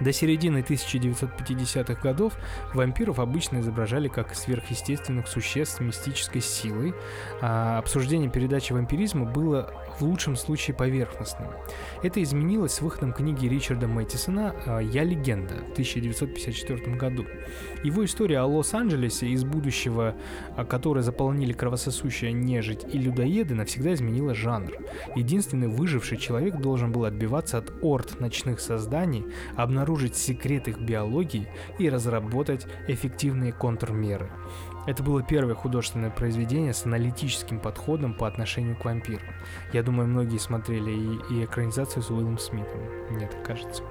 [0.00, 2.34] До середины 1950-х годов
[2.74, 6.94] вампиров обычно изображали как сверхъестественных существ с мистической силой,
[7.40, 11.48] а обсуждение передачи вампиризма было в лучшем случае поверхностным.
[12.02, 17.24] Это изменилось с выходом книги Ричарда Мэттисона а, «Я легенда» в 1954 году.
[17.82, 20.14] Его история о Лос-Анджелесе из будущего,
[20.56, 24.72] а, которое заполнили кровососущая нежить и людоеды, навсегда изменила жанр.
[25.14, 29.24] Единственный выживший человек должен был отбиваться от орд ночных созданий,
[29.56, 31.46] обнаружить обнаружить секрет их биологии
[31.78, 34.28] и разработать эффективные контрмеры.
[34.86, 39.22] Это было первое художественное произведение с аналитическим подходом по отношению к вампирам.
[39.72, 43.84] Я думаю, многие смотрели и, и экранизацию с Уиллом Смитом, мне так кажется.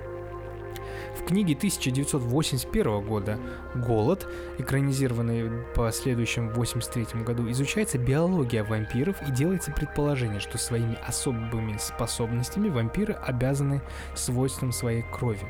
[1.25, 3.39] В книге 1981 года
[3.73, 4.27] «Голод»,
[4.59, 12.69] экранизированный по следующем 1983 году, изучается биология вампиров и делается предположение, что своими особыми способностями
[12.69, 13.81] вампиры обязаны
[14.13, 15.47] свойствам своей крови.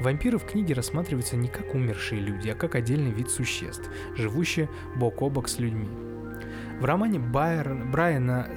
[0.00, 5.22] Вампиры в книге рассматриваются не как умершие люди, а как отдельный вид существ, живущие бок
[5.22, 5.88] о бок с людьми.
[6.80, 8.48] В романе Байер, Брайана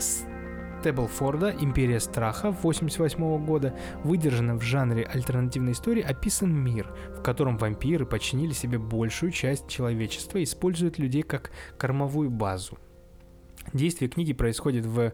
[0.85, 8.05] Стеблфорда «Империя страха» 1988 года, выдержанном в жанре альтернативной истории, описан мир, в котором вампиры
[8.05, 12.77] подчинили себе большую часть человечества и используют людей как кормовую базу.
[13.73, 15.13] Действие книги происходит в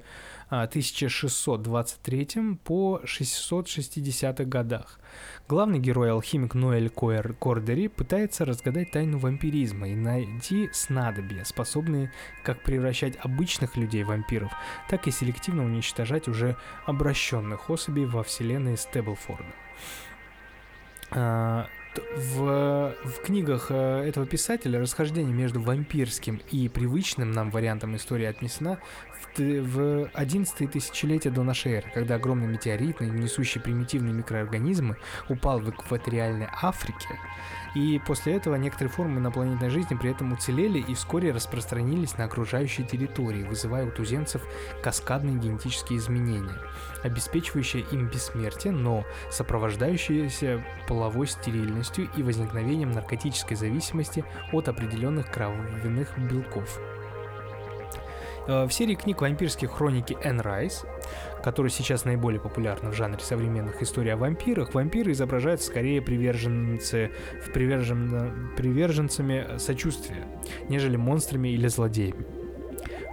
[0.49, 4.99] 1623 а, по 660 годах.
[5.47, 12.11] Главный герой, алхимик Ноэль Коэр Кордери, пытается разгадать тайну вампиризма и найти снадобья, способные
[12.43, 14.51] как превращать обычных людей в вампиров,
[14.89, 19.55] так и селективно уничтожать уже обращенных особей во вселенной Стеблфорда.
[22.15, 28.80] В, в книгах э, этого писателя расхождение между вампирским и привычным нам вариантом истории отнесена
[29.36, 34.95] в, в 11 тысячелетие до нашей эры, когда огромный метеорит, несущий примитивные микроорганизмы,
[35.27, 37.19] упал в экваториальной Африке,
[37.73, 42.86] и после этого некоторые формы инопланетной жизни при этом уцелели и вскоре распространились на окружающие
[42.86, 44.43] территории, вызывая у туземцев
[44.81, 46.57] каскадные генетические изменения,
[47.03, 56.79] обеспечивающие им бессмертие, но сопровождающиеся половой стерильностью и возникновением наркотической зависимости от определенных кровяных белков.
[58.47, 60.84] Э, в серии книг «Вампирские хроники» Энн Райс
[61.43, 67.12] который сейчас наиболее популярна в жанре современных историй о вампирах, вампиры изображают скорее приверженцы,
[67.45, 70.27] в привержен, приверженцами сочувствия,
[70.69, 72.25] нежели монстрами или злодеями.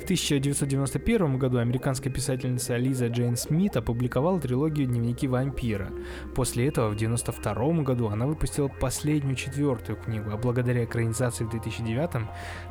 [0.01, 5.91] В 1991 году американская писательница Лиза Джейн Смит опубликовала трилогию «Дневники вампира».
[6.35, 12.27] После этого в 1992 году она выпустила последнюю четвертую книгу, а благодаря экранизации в 2009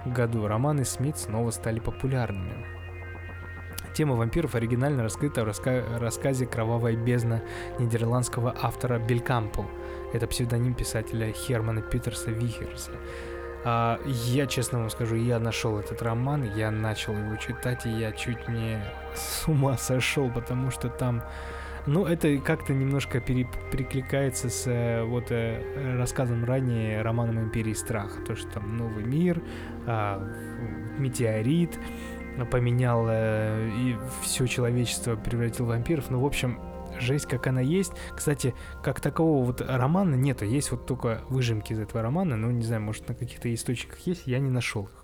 [0.08, 2.77] году романы Смит снова стали популярными.
[3.98, 7.42] Тема вампиров оригинально раскрыта в раска- рассказе «Кровавая бездна»
[7.80, 9.66] нидерландского автора Белькампо.
[10.14, 12.92] Это псевдоним писателя Хермана Питерса Вихерса.
[13.66, 18.12] А, я, честно вам скажу, я нашел этот роман, я начал его читать, и я
[18.12, 18.80] чуть не
[19.16, 21.24] с ума сошел, потому что там
[21.88, 28.22] ну, это как-то немножко пере перекликается с э, вот э, рассказом ранее романом Империи страха.
[28.28, 29.42] То, что там новый мир,
[29.88, 30.34] э,
[30.98, 31.80] метеорит,
[32.46, 36.10] поменял э, и все человечество превратил в вампиров.
[36.10, 36.60] Ну, в общем,
[37.00, 37.92] жесть, как она есть.
[38.16, 40.46] Кстати, как такового вот романа нету.
[40.46, 42.36] Есть вот только выжимки из этого романа.
[42.36, 44.28] Ну, не знаю, может, на каких-то источниках есть.
[44.28, 45.04] Я не нашел их.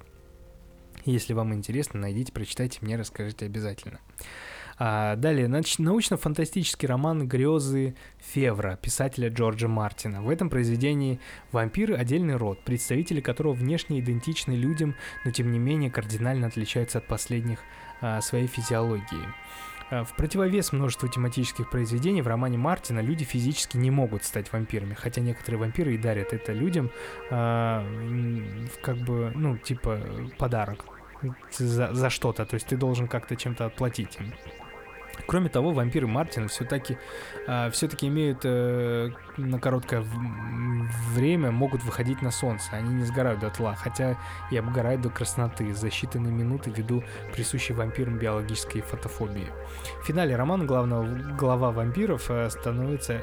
[1.05, 3.99] Если вам интересно, найдите, прочитайте, мне расскажите обязательно.
[4.77, 10.21] А, далее, научно-фантастический роман «Грезы Февра» писателя Джорджа Мартина.
[10.21, 11.19] В этом произведении
[11.51, 14.95] вампиры– отдельный род, представители которого внешне идентичны людям,
[15.25, 17.59] но тем не менее кардинально отличаются от последних
[18.01, 19.27] а, своей физиологией.
[19.91, 24.95] А, в противовес множеству тематических произведений в романе Мартина люди физически не могут стать вампирами,
[24.95, 26.89] хотя некоторые вампиры и дарят это людям
[27.29, 27.85] а,
[28.81, 29.99] как бы, ну, типа
[30.37, 30.85] подарок
[31.51, 34.33] за, за что-то, то есть ты должен как-то чем-то отплатить им.
[35.27, 36.97] Кроме того, вампиры Мартина все-таки
[37.47, 40.03] э, все-таки имеют э, на короткое
[41.13, 42.71] время могут выходить на солнце.
[42.71, 44.17] Они не сгорают до тла, хотя
[44.51, 49.47] и обгорают до красноты за считанные минуты ввиду присущей вампирам биологической фотофобии.
[50.01, 51.05] В финале романа главного,
[51.37, 53.21] глава вампиров э, становится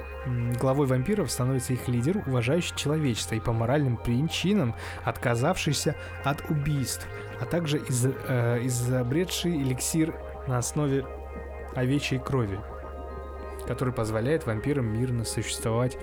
[0.58, 4.74] главой вампиров становится их лидер, уважающий человечество и по моральным причинам
[5.04, 7.06] отказавшийся от убийств,
[7.40, 10.14] а также из, э, изобретший эликсир
[10.46, 11.04] на основе
[11.74, 12.58] овечьей крови,
[13.66, 15.96] который позволяет вампирам мирно существовать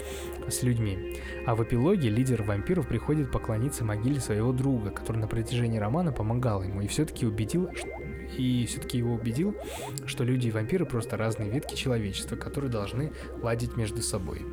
[0.48, 1.18] с людьми.
[1.46, 6.64] А в эпилоге лидер вампиров приходит поклониться могиле своего друга, который на протяжении романа помогал
[6.64, 7.70] ему и все-таки убедил,
[8.38, 9.56] и все-таки его убедил,
[10.06, 13.12] что люди и вампиры просто разные ветки человечества, которые должны
[13.42, 14.46] ладить между собой.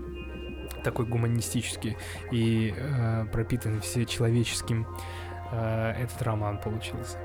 [0.83, 1.97] Такой гуманистический
[2.31, 4.87] и э, пропитанный все человеческим
[5.51, 7.19] э, этот роман получился.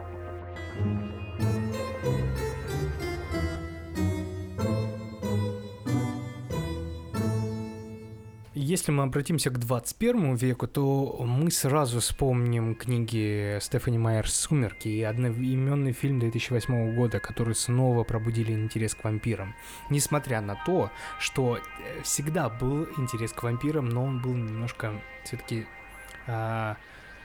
[8.69, 15.01] Если мы обратимся к 21 веку, то мы сразу вспомним книги Стефани Майер «Сумерки» и
[15.01, 19.55] одноименный фильм 2008 года, которые снова пробудили интерес к вампирам.
[19.89, 25.65] Несмотря на то, что э, всегда был интерес к вампирам, но он был немножко все-таки
[26.27, 26.77] а,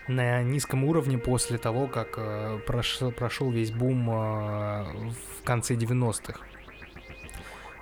[0.09, 4.87] на низком уровне после того, как а, прошел, прошел весь бум а,
[5.41, 6.41] в конце 90-х.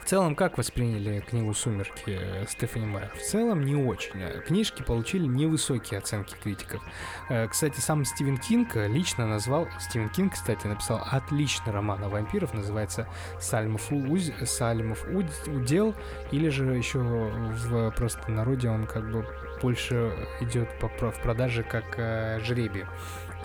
[0.02, 3.12] В целом, как восприняли книгу «Сумерки» э, Стефани Майер?
[3.14, 4.20] В целом, не очень.
[4.20, 6.82] Э, книжки получили невысокие оценки критиков.
[7.30, 9.68] Э, кстати, сам Стивен Кинг лично назвал...
[9.78, 13.06] Стивен Кинг, кстати, написал отличный роман о вампирах, называется
[13.40, 14.32] «Сальмов, Уз...
[14.44, 15.94] Сальмов удел»,
[16.32, 19.24] или же еще в просто народе он как бы
[19.62, 22.86] больше идет в продаже как э, жребий,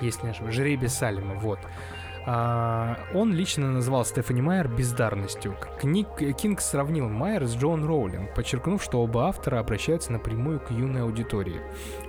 [0.01, 0.55] если не ошибаюсь.
[0.55, 1.59] Жребий Сальма, вот.
[2.29, 5.55] А, он лично назвал Стефани Майер бездарностью.
[5.79, 6.07] Книг,
[6.37, 11.61] Кинг сравнил Майер с Джоан Роулинг, подчеркнув, что оба автора обращаются напрямую к юной аудитории.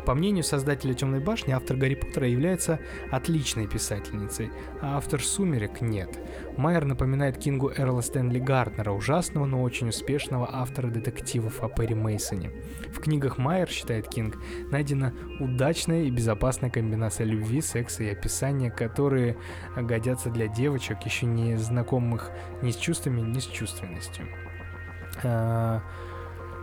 [0.06, 2.80] По мнению создателя «Темной башни», автор Гарри Поттера является
[3.12, 4.50] отличной писательницей,
[4.82, 6.18] а автор «Сумерек» нет.
[6.58, 12.50] Майер напоминает Кингу Эрла Стэнли Гарднера, ужасного, но очень успешного автора детективов о Перри Мейсоне.
[12.88, 14.36] В книгах Майер, считает Кинг,
[14.72, 19.36] найдена удачная и безопасная комбинация любви, секса и описания, которые
[19.76, 24.26] годятся для девочек, еще не знакомых ни с чувствами, ни с чувственностью.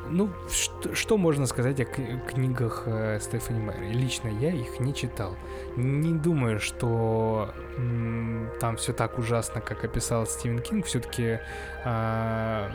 [0.06, 3.94] А, ну, что, что можно сказать о книгах э, Стефани Мэри?
[3.94, 5.36] Лично я их не читал.
[5.76, 10.86] Не думаю, что м, там все так ужасно, как описал Стивен Кинг.
[10.86, 11.40] Все-таки
[11.86, 12.70] э,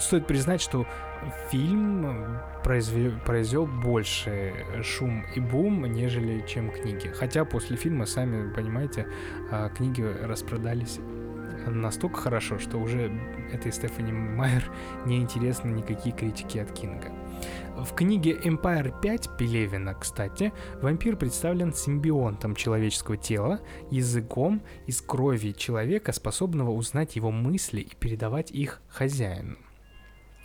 [0.00, 0.86] стоит признать, что
[1.50, 7.08] фильм произвел, произвел больше шум и бум, нежели чем книги.
[7.08, 9.06] Хотя после фильма, сами понимаете,
[9.50, 10.98] э, книги распродались
[11.70, 13.10] настолько хорошо, что уже
[13.52, 14.70] этой Стефани Майер
[15.06, 17.12] не интересны никакие критики от Кинга.
[17.76, 23.60] В книге Empire 5 Пелевина, кстати, вампир представлен симбионтом человеческого тела,
[23.90, 29.56] языком из крови человека, способного узнать его мысли и передавать их хозяину.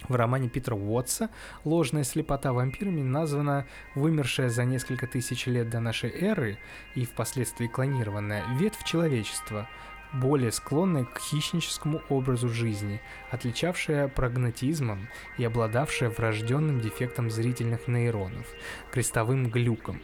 [0.08, 1.30] В романе Питера Уотса
[1.66, 6.58] «Ложная слепота вампирами» названа вымершая за несколько тысяч лет до нашей эры
[6.96, 9.68] и впоследствии клонированная ветвь человечества,
[10.14, 13.02] более склонная к хищническому образу жизни,
[13.32, 15.08] отличавшая прагматизмом
[15.38, 18.48] и обладавшая врожденным дефектом зрительных нейронов,
[18.92, 20.02] крестовым глюком.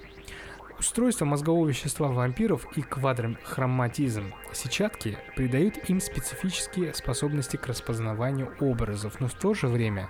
[0.78, 9.28] Устройство мозгового вещества вампиров и квадрохроматизм сетчатки придают им специфические способности к распознаванию образов, но
[9.28, 10.10] в то же время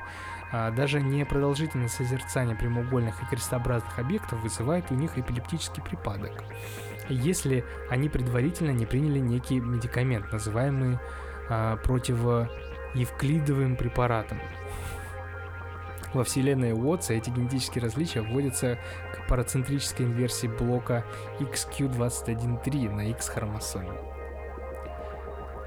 [0.52, 6.44] а, даже непродолжительное созерцание прямоугольных и крестообразных объектов вызывает у них эпилептический припадок
[7.10, 11.00] если они предварительно не приняли некий медикамент, называемый
[11.50, 14.40] а, противоевклидовым препаратом.
[16.14, 18.80] Во вселенной Уотса эти генетические различия вводятся
[19.14, 21.04] к парацентрической инверсии блока
[21.40, 23.92] XQ213 на X-хромосоме.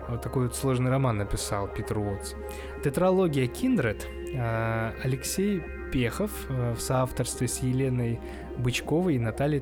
[0.09, 2.35] Вот такой вот сложный роман написал Питер Уотс.
[2.83, 4.07] Тетралогия Киндред
[5.05, 5.63] Алексей
[5.93, 8.21] Пехов э, в соавторстве с Еленой
[8.59, 9.61] Бычковой и Натальей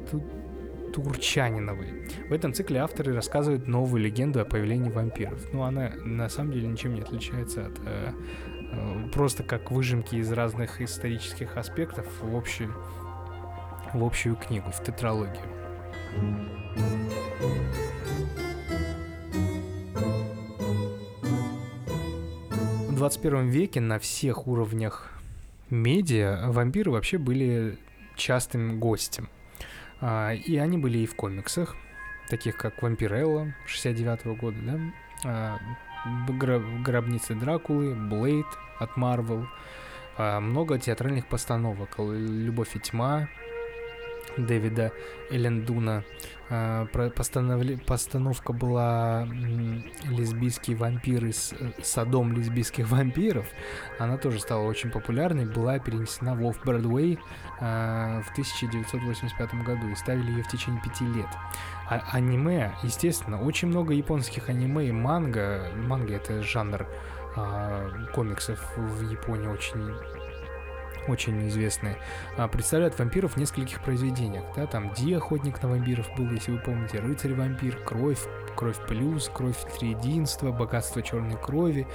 [0.97, 2.09] Турчаниновой.
[2.31, 5.39] В этом цикле авторы рассказывают новую легенду о появлении вампиров.
[5.53, 8.13] Ну, она на самом деле ничем не отличается от э,
[8.73, 12.73] э, просто как выжимки из разных исторических аспектов в общую,
[13.93, 15.45] в общую книгу, в тетралогию.
[22.89, 25.13] В 21 веке на всех уровнях
[25.69, 27.77] медиа вампиры вообще были
[28.17, 29.29] частым гостем.
[30.01, 31.77] А, и они были и в комиксах,
[32.29, 34.81] таких как Вампирелла 69 -го года, да,
[35.25, 35.59] а,
[36.85, 38.47] Гробницы Дракулы, Блейд
[38.79, 39.49] от Марвел,
[40.19, 43.29] много театральных постановок, Любовь и тьма,
[44.37, 44.93] Дэвида
[45.30, 46.05] Элендуна.
[46.49, 46.87] А.
[47.87, 49.26] Постановка была
[50.05, 53.47] «Лесбийские вампиры с садом лесбийских вампиров».
[53.99, 57.18] Она тоже стала очень популярной, была перенесена в Off-Broadway
[57.61, 61.28] а, в 1985 году и ставили ее в течение пяти лет.
[61.89, 65.70] А аниме, естественно, очень много японских аниме и манга.
[65.74, 66.87] Манга— это жанр
[67.37, 69.95] а, комиксов в Японии очень
[71.09, 71.97] очень известные,
[72.37, 74.45] а, представляют вампиров в нескольких произведениях.
[74.55, 78.21] Да, там Ди, охотник на вампиров был, если вы помните, Рыцарь-вампир, Кровь,
[78.57, 81.87] Кровь плюс, Кровь триединства, Богатство черной крови.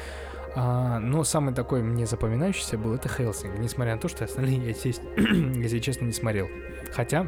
[0.55, 4.74] А, но самый такой мне запоминающийся был это Хелсинг, несмотря на то, что остальные я,
[4.74, 6.47] если честно, не смотрел.
[6.93, 7.28] Хотя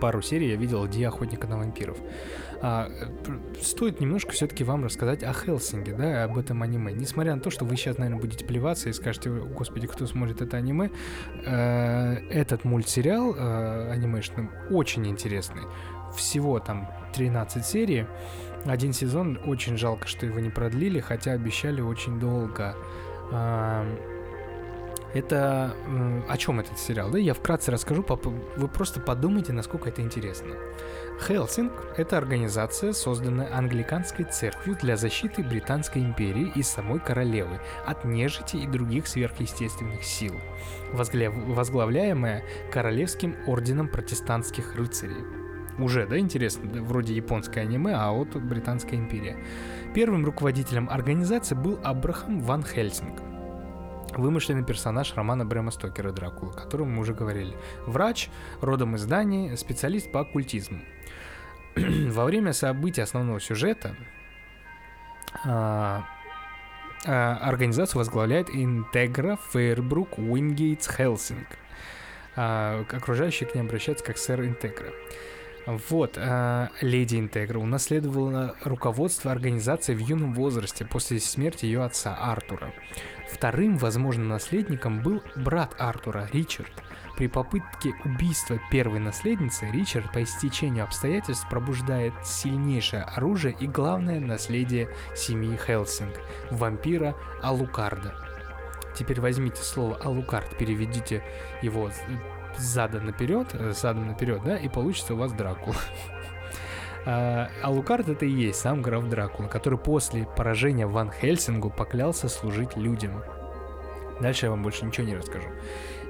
[0.00, 1.96] пару серий я видел Ди Охотника на вампиров.
[2.66, 2.90] А,
[3.60, 6.94] стоит немножко все-таки вам рассказать о Хелсинге, да, об этом аниме.
[6.94, 10.56] Несмотря на то, что вы сейчас, наверное, будете плеваться и скажете, господи, кто смотрит это
[10.56, 10.90] аниме,
[11.44, 15.60] э, этот мультсериал э, анимешный очень интересный.
[16.16, 18.06] Всего там 13 серий,
[18.64, 22.74] один сезон, очень жалко, что его не продлили, хотя обещали очень долго.
[23.30, 24.13] Э,
[25.14, 25.74] это
[26.28, 27.10] о чем этот сериал?
[27.10, 28.04] Да, я вкратце расскажу,
[28.56, 30.54] вы просто подумайте, насколько это интересно.
[31.26, 38.56] Хелсинг– это организация, созданная англиканской церковью для защиты Британской империи и самой королевы от нежити
[38.56, 40.34] и других сверхъестественных сил,
[40.92, 42.42] возглавляемая
[42.72, 45.24] Королевским орденом протестантских рыцарей.
[45.78, 49.36] Уже, да, интересно, вроде японское аниме, а вот Британская империя.
[49.94, 53.20] Первым руководителем организации был Абрахам Ван Хельсинг–
[54.18, 57.56] вымышленный персонаж романа Брэма Стокера «Дракула», о котором мы уже говорили.
[57.86, 60.80] Врач, родом из Дании, специалист по оккультизму.
[61.76, 63.96] Во время событий основного сюжета
[65.44, 66.04] а,
[67.06, 71.48] а, организацию возглавляет Интегра Фейрбрук Уингейтс Хелсинг.
[72.36, 74.92] А, окружающие к ней обращаются как сэр Интегра.
[75.66, 82.72] Вот, э, леди Интегра унаследовала руководство организации в юном возрасте после смерти ее отца Артура.
[83.30, 86.70] Вторым возможным наследником был брат Артура, Ричард.
[87.16, 94.88] При попытке убийства первой наследницы Ричард по истечению обстоятельств пробуждает сильнейшее оружие и главное наследие
[95.16, 96.14] семьи Хелсинг–
[96.50, 98.14] вампира Алукарда.
[98.94, 101.24] Теперь возьмите слово Алукард, переведите
[101.62, 101.90] его
[102.58, 105.76] задом наперед, задом наперед, да, и получится у вас Дракула.
[107.06, 112.78] А Лукард это и есть сам граф Дракула, который после поражения Ван Хельсингу поклялся служить
[112.78, 113.22] людям.
[114.20, 115.48] Дальше я вам больше ничего не расскажу.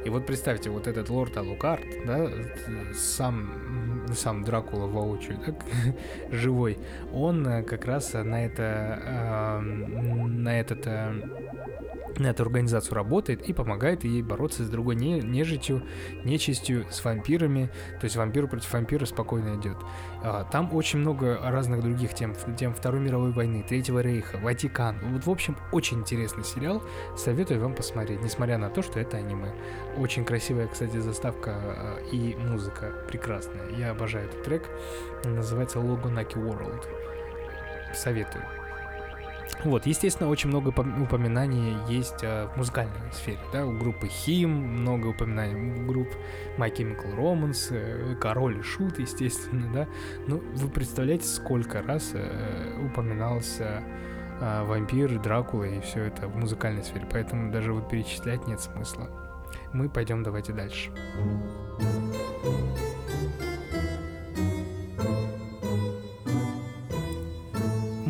[0.05, 2.29] И вот представьте, вот этот лорд Алукард, да,
[2.95, 5.55] сам, сам Дракула воочию, так,
[6.31, 6.79] живой,
[7.13, 11.15] он э, как раз на это, э, на этот э,
[12.19, 15.83] на эту организацию работает и помогает ей бороться с другой не, нежитью,
[16.25, 17.71] нечистью, с вампирами.
[18.01, 19.77] То есть вампир против вампира спокойно идет.
[20.23, 24.99] А, там очень много разных других тем, тем Второй мировой войны, Третьего рейха, Ватикан.
[25.13, 26.83] Вот, в общем, очень интересный сериал.
[27.17, 29.53] Советую вам посмотреть, несмотря на то, что это аниме.
[29.97, 33.71] Очень красивая, кстати, заставка а, и музыка прекрасная.
[33.77, 34.69] Я обожаю этот трек.
[35.25, 36.85] Называется Logo Naki World.
[37.95, 38.45] Советую.
[39.63, 45.09] Вот, естественно, очень много упоминаний есть э, в музыкальной сфере, да, у группы Хим много
[45.09, 46.09] упоминаний, у групп
[46.59, 49.89] My Chemical Romance, э, Король и Шут, естественно, да,
[50.27, 53.83] ну, вы представляете, сколько раз э, упоминался
[54.41, 59.09] вампир, Дракула и все это в музыкальной сфере, поэтому даже вот перечислять нет смысла.
[59.73, 60.91] Мы пойдем давайте дальше.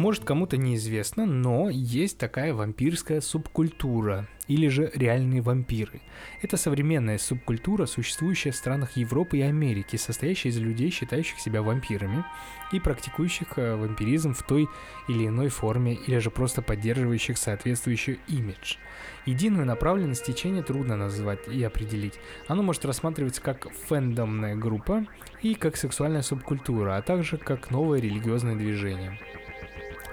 [0.04, 6.02] Может кому-то неизвестно, но есть такая вампирская субкультура, или же реальные вампиры.
[6.42, 12.22] Это современная субкультура, существующая в странах Европы и Америки, состоящая из людей, считающих себя вампирами
[12.70, 14.68] и практикующих э, вампиризм в той
[15.08, 18.76] или иной форме, или же просто поддерживающих соответствующий имидж.
[19.24, 22.20] Единую направленность течения трудно назвать и определить.
[22.46, 25.06] Оно может рассматриваться как фэндомная группа
[25.40, 29.18] и как сексуальная субкультура, а также как новое религиозное движение.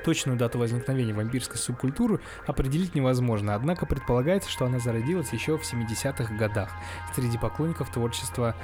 [0.03, 6.33] Точную дату возникновения вампирской субкультуры определить невозможно, однако предполагается, что она зародилась еще в 70-х
[6.35, 6.71] годах
[7.15, 8.55] среди поклонников творчества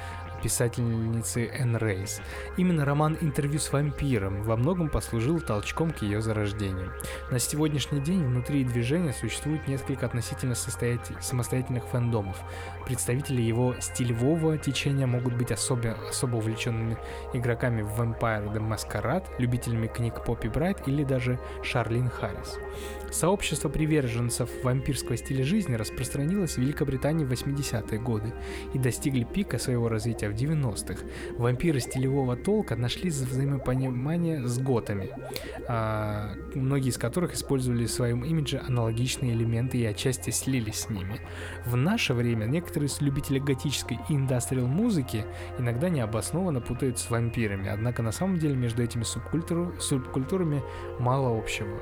[0.42, 2.20] писательницы Энн Рейс.
[2.56, 6.92] Именно роман «Интервью с вампиром» во многом послужил толчком к ее зарождению.
[7.30, 12.36] На сегодняшний день внутри движения существует несколько относительно самостоятельных фэндомов.
[12.86, 16.96] Представители его стилевого течения могут быть особо, особо увлеченными
[17.32, 22.58] игроками в Vampire the Masquerade, любителями книг Поппи Брайт или даже Шарлин Харрис.
[23.10, 28.32] Сообщество приверженцев вампирского стиля жизни распространилось в Великобритании в 80-е годы
[28.74, 31.04] и достигли пика своего развития в 90-х.
[31.36, 35.10] Вампиры стилевого толка нашли взаимопонимание с готами,
[35.66, 41.20] а, многие из которых использовали в своем имидже аналогичные элементы и отчасти слились с ними.
[41.64, 45.24] В наше время некоторые любители готической и индастриал музыки
[45.58, 50.62] иногда необоснованно путают с вампирами, однако на самом деле между этими субкультурами
[50.98, 51.78] мало общего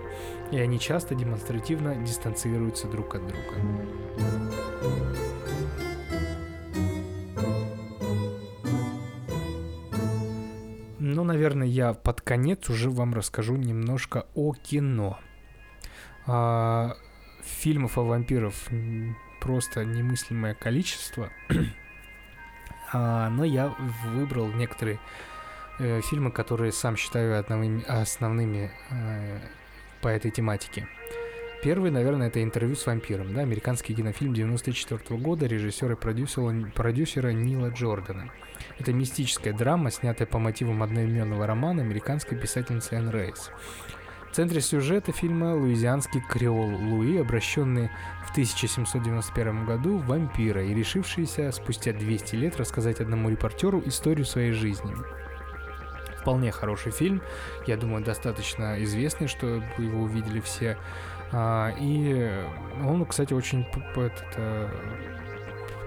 [0.51, 3.55] и они часто демонстративно дистанцируются друг от друга.
[10.99, 15.18] Ну, наверное, я под конец уже вам расскажу немножко о кино.
[16.26, 16.97] А,
[17.42, 18.68] фильмов о вампиров
[19.40, 21.30] просто немыслимое количество.
[22.92, 23.74] а, но я
[24.14, 24.99] выбрал некоторые
[25.78, 29.38] э, фильмы, которые сам считаю основными, основными э,
[30.01, 30.86] по этой тематике.
[31.62, 37.30] Первый, наверное, это интервью с вампиром, да, американский кинофильм 94 года режиссера и продюсера, продюсера
[37.30, 38.30] Нила Джордана.
[38.78, 43.51] Это мистическая драма, снятая по мотивам одноименного романа американской писательницы Энн Рейс.
[44.30, 47.90] В центре сюжета фильма луизианский креол Луи, обращенный
[48.26, 54.53] в 1791 году в вампира и решившийся спустя 200 лет рассказать одному репортеру историю своей
[54.53, 54.94] жизни
[56.27, 57.22] вполне хороший фильм.
[57.68, 60.77] Я думаю, достаточно известный, что его увидели все.
[61.31, 62.33] А, и
[62.85, 63.64] он, кстати, очень
[63.95, 64.68] этот, э,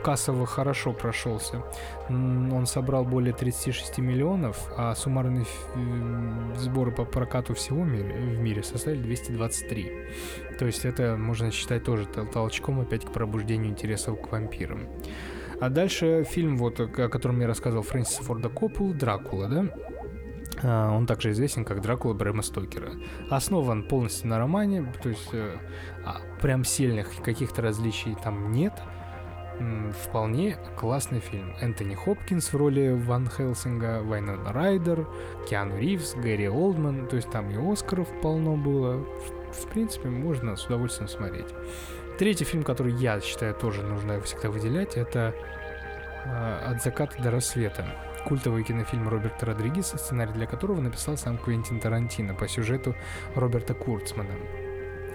[0.02, 1.62] кассово хорошо прошелся.
[2.08, 5.46] Он собрал более 36 миллионов, а суммарные
[6.56, 9.92] сборы по прокату всего в мире составили 223.
[10.58, 14.88] То есть это можно считать тоже толчком опять к пробуждению интересов к вампирам.
[15.60, 19.66] А дальше фильм, вот, о котором я рассказывал Фрэнсиса Форда Коппул, «Дракула», да?
[20.64, 22.92] А, он также известен как Дракула Брэма Стокера.
[23.30, 25.58] Основан полностью на романе, то есть э,
[26.06, 28.74] а, прям сильных каких-то различий там нет.
[30.06, 31.54] Вполне классный фильм.
[31.60, 35.06] Энтони Хопкинс в роли Ван Хелсинга, Вайнона Райдер,
[35.50, 39.04] Киану Ривз, Гэри Олдман, то есть там и Оскаров полно было.
[39.52, 41.48] В, в принципе, можно с удовольствием смотреть.
[42.18, 45.36] Третий фильм, который я считаю тоже нужно всегда выделять, это
[46.24, 47.86] э, «От заката до рассвета»
[48.22, 52.96] культовый кинофильм Роберта Родригеса, сценарий для которого написал сам Квентин Тарантино по сюжету
[53.36, 54.34] Роберта Курцмана.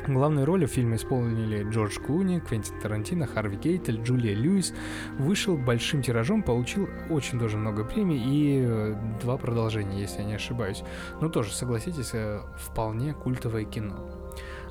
[0.06, 4.74] Главные роли в фильме исполнили Джордж Клуни, Квентин Тарантино, Харви Кейтель, Джулия Льюис.
[5.18, 10.34] Вышел большим тиражом, получил очень даже много премий и э, два продолжения, если я не
[10.34, 10.82] ошибаюсь.
[11.22, 14.13] Но тоже, согласитесь, э, вполне культовое кино.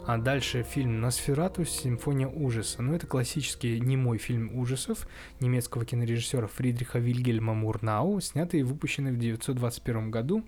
[0.06, 1.64] А дальше фильм «Носферату.
[1.64, 2.82] Симфония ужаса».
[2.82, 5.08] Ну, это классический немой фильм ужасов
[5.40, 10.44] немецкого кинорежиссера Фридриха Вильгельма Мурнау, снятый и выпущенный в 1921 году.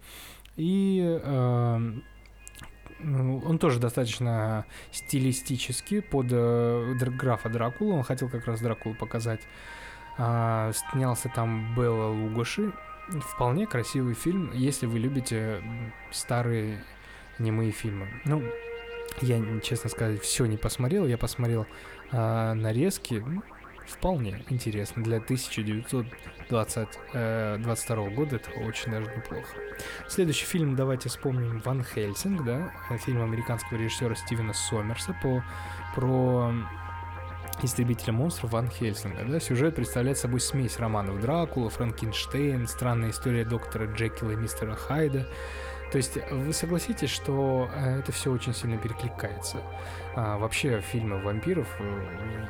[0.57, 1.93] И э,
[3.01, 7.93] он тоже достаточно стилистически под э, графа Дракула.
[7.93, 9.41] Он хотел как раз Дракулу показать.
[10.17, 12.73] Э, снялся там Белла Лугоши.
[13.07, 15.61] Вполне красивый фильм, если вы любите
[16.11, 16.83] старые
[17.39, 18.09] немые фильмы.
[18.25, 18.43] Ну,
[19.21, 21.07] я, честно сказать, все не посмотрел.
[21.07, 21.65] Я посмотрел
[22.11, 23.23] э, нарезки.
[23.87, 25.03] Вполне интересно.
[25.03, 29.47] Для 1922 э, года это очень даже неплохо.
[30.07, 32.71] Следующий фильм давайте вспомним Ван Хельсинг, да,
[33.05, 35.43] фильм американского режиссера Стивена Сомерса по,
[35.93, 36.51] про
[37.61, 39.23] истребителя монстров Ван Хельсинга.
[39.25, 39.39] Да?
[39.39, 45.27] Сюжет представляет собой смесь романов Дракула, Франкенштейн, странная история доктора Джекила и мистера Хайда,
[45.95, 49.61] то есть вы согласитесь, что э, это все очень сильно перекликается.
[50.13, 52.45] А, вообще фильмы вампиров, э,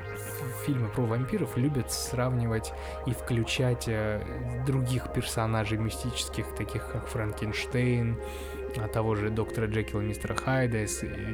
[0.65, 2.73] фильмы про вампиров любят сравнивать
[3.05, 4.25] и включать э,
[4.65, 8.19] других персонажей мистических, таких как Франкенштейн,
[8.77, 10.87] а того же доктора Джекила мистера Хайда,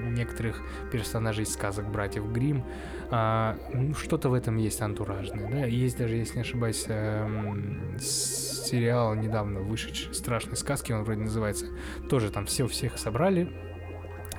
[0.10, 2.66] некоторых персонажей сказок братьев Грим.
[3.14, 5.66] А, ну, что-то в этом есть антуражное, да.
[5.66, 11.66] Есть даже, если не ошибаюсь, эм, сериал недавно вышедший «Страшные сказки», он вроде называется,
[12.10, 13.52] тоже там все всех собрали,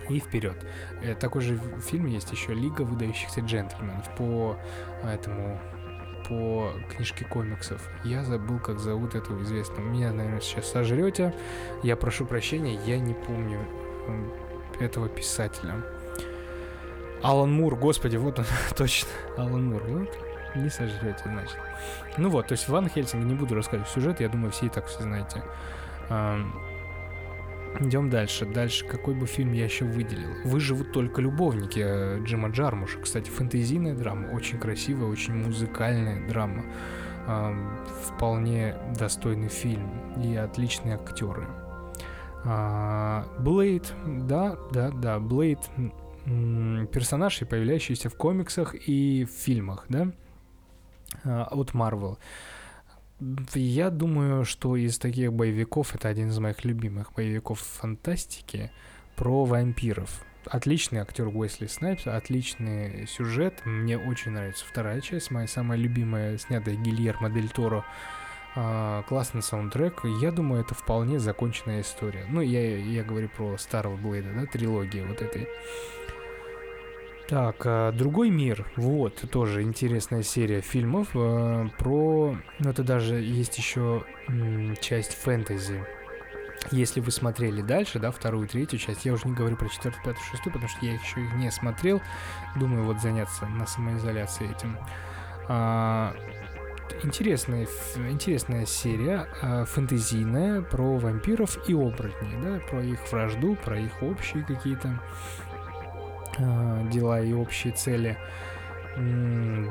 [0.08, 0.56] и вперед.
[1.02, 4.56] Э, такой же фильм есть еще «Лига выдающихся джентльменов» по
[5.04, 5.60] этому
[6.28, 7.86] по книжке комиксов.
[8.04, 9.84] Я забыл, как зовут этого известного.
[9.84, 11.34] Меня, наверное, сейчас сожрете.
[11.82, 13.58] Я прошу прощения, я не помню
[14.80, 15.84] этого писателя.
[17.22, 18.44] Алан Мур, господи, вот он,
[18.76, 20.18] точно, Алан Мур, вот.
[20.54, 21.56] Не сожрете, значит.
[22.18, 24.86] Ну вот, то есть Ван Хельсинг, не буду рассказывать сюжет, я думаю, все и так
[24.86, 25.42] все знаете.
[27.80, 28.44] Идем дальше.
[28.44, 30.28] Дальше, какой бы фильм я еще выделил?
[30.44, 32.98] «Выживут только любовники» Джима Джармуша.
[33.00, 36.64] Кстати, фэнтезийная драма, очень красивая, очень музыкальная драма.
[38.04, 39.90] Вполне достойный фильм
[40.22, 41.46] и отличные актеры.
[43.38, 45.60] Блейд, да, да, да, Блейд
[46.24, 50.12] персонаж, появляющийся в комиксах и в фильмах, да,
[51.24, 52.18] а, от Marvel.
[53.54, 58.72] Я думаю, что из таких боевиков это один из моих любимых боевиков фантастики
[59.16, 60.24] про вампиров.
[60.46, 63.64] Отличный актер Уэсли Снайпс, отличный сюжет.
[63.64, 67.84] Мне очень нравится вторая часть, моя самая любимая, снятая Гильермо Дель Торо.
[68.54, 70.00] Классный саундтрек.
[70.20, 72.26] Я думаю, это вполне законченная история.
[72.28, 75.48] Ну, я, я говорю про старого Блейда, да, трилогии вот этой.
[77.32, 78.66] Так, а, другой мир.
[78.76, 82.36] Вот, тоже интересная серия фильмов э, про...
[82.58, 85.82] Ну, это даже есть еще м, часть фэнтези.
[86.70, 90.24] Если вы смотрели дальше, да, вторую, третью часть, я уже не говорю про четвертую, пятую,
[90.30, 92.02] шестую, потому что я еще не смотрел.
[92.56, 94.76] Думаю, вот заняться на самоизоляции этим.
[95.48, 96.14] А,
[97.02, 97.66] интересная,
[98.10, 104.44] интересная серия, а, фэнтезийная, про вампиров и оборотней, да, про их вражду, про их общие
[104.44, 105.00] какие-то
[106.38, 108.16] Э, дела и общие цели.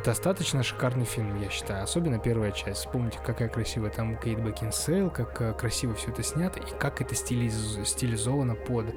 [0.03, 1.83] Достаточно шикарный фильм, я считаю.
[1.83, 2.79] Особенно первая часть.
[2.79, 7.13] Вспомните, какая красивая там Кейт Бекинсейл, как э, красиво все это снято и как это
[7.13, 7.77] стилиз...
[7.85, 8.95] стилизовано под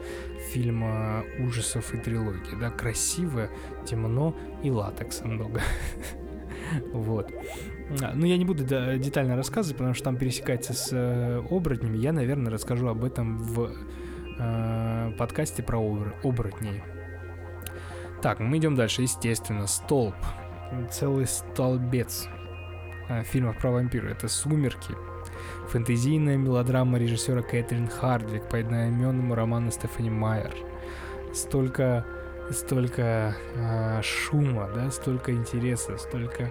[0.51, 2.59] фильм э, ужасов и трилогии.
[2.59, 3.51] Да, красиво,
[3.87, 5.61] темно и латекса много.
[6.93, 7.31] Вот.
[8.03, 11.99] А, ну, я не буду детально рассказывать, потому что там пересекается с оборотнями.
[11.99, 13.73] Я, наверное, расскажу об этом в
[15.17, 15.79] подкасте про
[16.25, 16.83] оборотней.
[18.25, 19.03] Так, мы идем дальше.
[19.03, 20.15] Естественно, столб.
[20.91, 22.27] Целый столбец
[23.11, 24.09] э, фильмов про вампира.
[24.09, 24.95] Это «Сумерки».
[25.69, 30.55] Фэнтезийная мелодрама режиссера Кэтрин Хардвик по одноименному роману Стефани Майер.
[31.35, 32.07] Столько,
[32.51, 36.51] столько э, шума, да, столько интереса, столько э,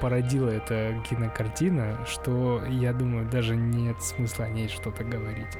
[0.00, 5.56] породила эта кинокартина, что я думаю, даже нет смысла о ней что-то говорить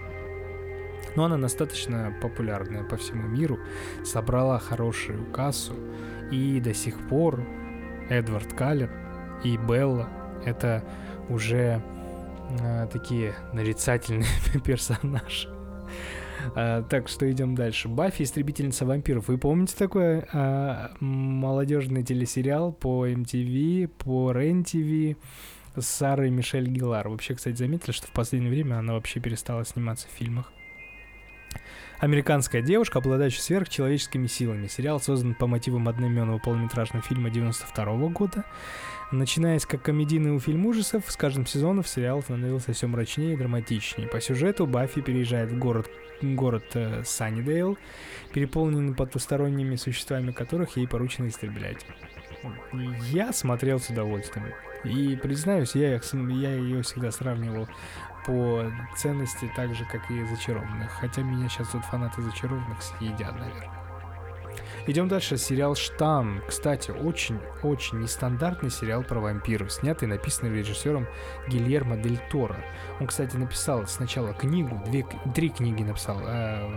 [1.18, 3.58] но она достаточно популярная по всему миру,
[4.04, 5.74] собрала хорошую кассу,
[6.30, 7.44] и до сих пор
[8.08, 8.90] Эдвард Каллер
[9.42, 10.08] и Белла—
[10.44, 10.84] это
[11.28, 11.82] уже
[12.60, 14.28] э, такие нарицательные
[14.64, 15.48] персонажи.
[16.54, 17.88] А, так что идем дальше.
[17.88, 19.28] Баффи истребительница вампиров.
[19.28, 25.16] Вы помните такой а, молодежный телесериал по MTV, по REN-TV
[25.76, 27.08] с Сарой Мишель Гилар?
[27.08, 30.52] Вообще, кстати, заметили, что в последнее время она вообще перестала сниматься в фильмах.
[32.00, 34.68] Американская девушка, обладающая сверхчеловеческими силами.
[34.68, 38.44] Сериал создан по мотивам одноименного полнометражного фильма 92 года.
[39.10, 44.06] Начинаясь как комедийный фильм ужасов, с каждым сезоном сериал становился все мрачнее и драматичнее.
[44.06, 45.90] По сюжету Баффи переезжает в город,
[46.20, 47.78] город э, Саннидейл,
[48.34, 51.86] переполненный потусторонними существами которых ей поручено истреблять.
[53.10, 54.52] Я смотрел с удовольствием.
[54.84, 57.66] И признаюсь, я, я ее всегда сравнивал
[58.26, 60.90] по ценности так же, как и зачарованных.
[60.90, 63.77] Хотя меня сейчас тут фанаты зачарованных съедят, наверное.
[64.88, 65.36] Идем дальше.
[65.36, 66.40] Сериал «Штамм».
[66.48, 71.06] Кстати, очень-очень нестандартный сериал про вампиров, снятый и написанный режиссером
[71.46, 72.56] Гильермо Дель Торо.
[72.98, 76.70] Он, кстати, написал сначала книгу, две, три книги написал, э,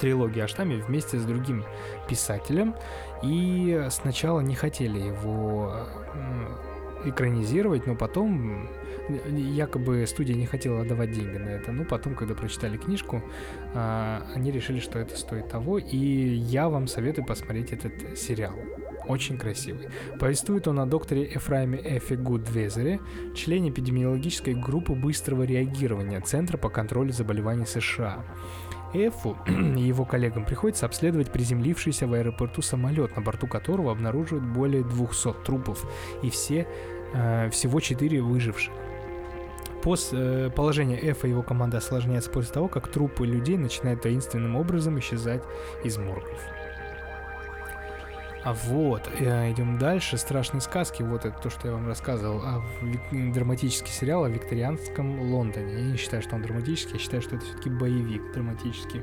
[0.00, 1.66] трилогии о штамме вместе с другим
[2.08, 2.74] писателем.
[3.22, 5.74] И сначала не хотели его
[6.14, 6.56] э,
[7.04, 8.68] экранизировать, но потом
[9.08, 11.72] якобы студия не хотела отдавать деньги на это.
[11.72, 13.22] Но потом, когда прочитали книжку,
[13.74, 15.78] а, они решили, что это стоит того.
[15.78, 18.54] И я вам советую посмотреть этот сериал.
[19.06, 19.88] Очень красивый.
[20.18, 23.00] Повествует он о докторе Эфраиме Эфи Гудвезере,
[23.34, 28.24] члене эпидемиологической группы быстрого реагирования Центра по контролю заболеваний США.
[28.94, 34.84] Эфу и его коллегам приходится обследовать приземлившийся в аэропорту самолет, на борту которого обнаруживают более
[34.84, 35.84] 200 трупов
[36.22, 36.66] и все,
[37.12, 38.72] э, всего 4 выживших.
[39.82, 44.56] Пост, э, положение F и его команды осложняется после того, как трупы людей начинают таинственным
[44.56, 45.42] образом исчезать
[45.82, 46.40] из моргов.
[48.44, 50.18] А вот, э, идем дальше.
[50.18, 51.02] Страшные сказки.
[51.02, 52.42] Вот это то, что я вам рассказывал.
[52.44, 52.62] А
[53.10, 55.72] драматический сериал о викторианском Лондоне.
[55.74, 59.02] Я не считаю, что он драматический, я считаю, что это все-таки боевик драматический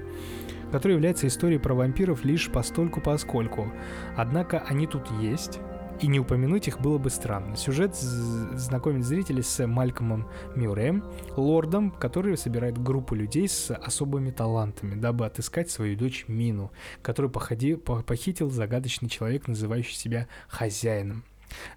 [0.72, 3.72] который является историей про вампиров лишь постольку поскольку.
[4.16, 5.60] Однако они тут есть,
[6.02, 7.56] и не упомянуть их было бы странно.
[7.56, 11.04] Сюжет знакомит зрителей с Малькомом Мюрреем,
[11.38, 16.72] лордом, который собирает группу людей с особыми талантами, дабы отыскать свою дочь Мину,
[17.02, 21.24] которую походи, похитил загадочный человек, называющий себя хозяином.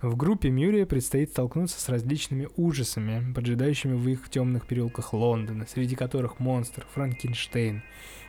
[0.00, 5.96] В группе Мюррея предстоит столкнуться с различными ужасами, поджидающими в их темных переулках Лондона, среди
[5.96, 7.82] которых монстр, Франкенштейн,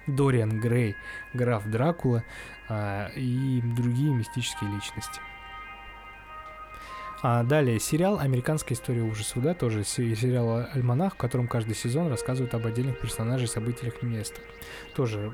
[0.07, 0.95] Дориан Грей,
[1.33, 2.23] граф Дракула
[2.67, 5.19] а, и другие мистические личности.
[7.27, 12.53] А далее сериал «Американская история ужасов», да, тоже сериал «Альманах», в котором каждый сезон рассказывает
[12.53, 14.43] об отдельных персонажах, событиях и местах.
[14.95, 15.33] Тоже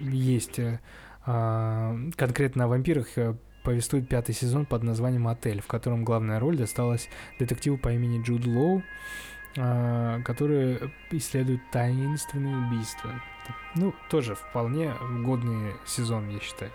[0.00, 0.80] есть э,
[1.24, 6.56] а, конкретно о вампирах э, повествует пятый сезон под названием «Отель», в котором главная роль
[6.56, 7.08] досталась
[7.38, 8.82] детективу по имени Джуд Лоу,
[9.56, 13.12] а, который исследует таинственные убийства.
[13.76, 14.92] Ну, тоже вполне
[15.24, 16.72] годный сезон, я считаю.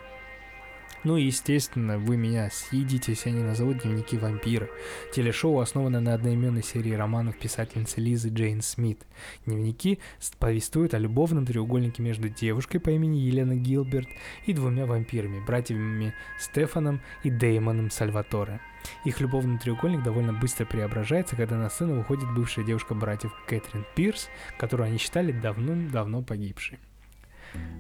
[1.03, 4.67] Ну и, естественно, вы меня съедите, если я не назову «Дневники вампира».
[5.13, 9.05] Телешоу основано на одноименной серии романов писательницы Лизы Джейн Смит.
[9.45, 9.99] Дневники
[10.39, 14.09] повествуют о любовном треугольнике между девушкой по имени Елена Гилберт
[14.45, 18.59] и двумя вампирами, братьями Стефаном и Деймоном Сальваторе.
[19.05, 24.29] Их любовный треугольник довольно быстро преображается, когда на сцену выходит бывшая девушка братьев Кэтрин Пирс,
[24.57, 26.79] которую они считали давным-давно погибшей.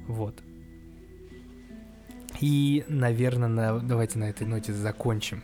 [0.07, 0.41] Вот.
[2.39, 5.43] И, наверное, на, давайте на этой ноте закончим.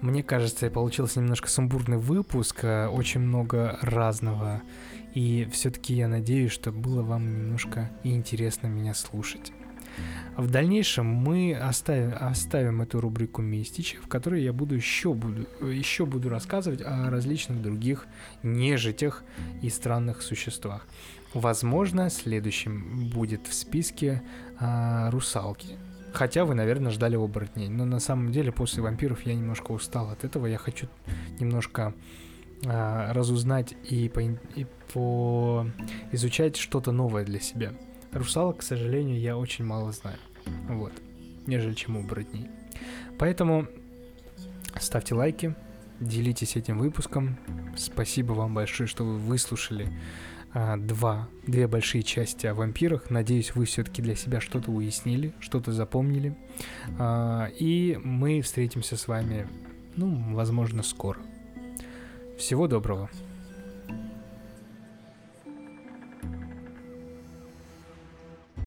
[0.00, 4.62] Мне кажется, получился немножко сумбурный выпуск, э, очень много разного.
[5.14, 9.52] И все-таки я надеюсь, что было вам немножко интересно меня слушать.
[10.36, 16.06] В дальнейшем мы оставим, оставим эту рубрику «Мистич», в которой я буду еще, буду еще
[16.06, 18.06] буду рассказывать о различных других
[18.42, 19.22] нежитях
[19.62, 20.86] и странных существах.
[21.34, 24.22] Возможно, следующим будет в списке
[24.58, 25.76] а, русалки.
[26.14, 27.68] Хотя вы, наверное, ждали оборотней.
[27.68, 30.46] Но на самом деле после вампиров я немножко устал от этого.
[30.46, 30.86] Я хочу
[31.40, 31.92] немножко
[32.64, 35.66] а, разузнать и, по, и по
[36.12, 37.72] изучать что-то новое для себя.
[38.12, 40.18] Русалок, к сожалению, я очень мало знаю.
[40.68, 40.92] Вот.
[41.46, 42.48] Нежели чем оборотней.
[43.18, 43.66] Поэтому
[44.78, 45.56] ставьте лайки,
[45.98, 47.36] делитесь этим выпуском.
[47.76, 49.92] Спасибо вам большое, что вы выслушали
[50.54, 53.10] а, два, две большие части о вампирах.
[53.10, 56.36] Надеюсь, вы все-таки для себя что-то уяснили, что-то запомнили.
[56.96, 59.48] А, и мы встретимся с вами,
[59.96, 61.18] ну, возможно, скоро.
[62.38, 63.10] Всего доброго.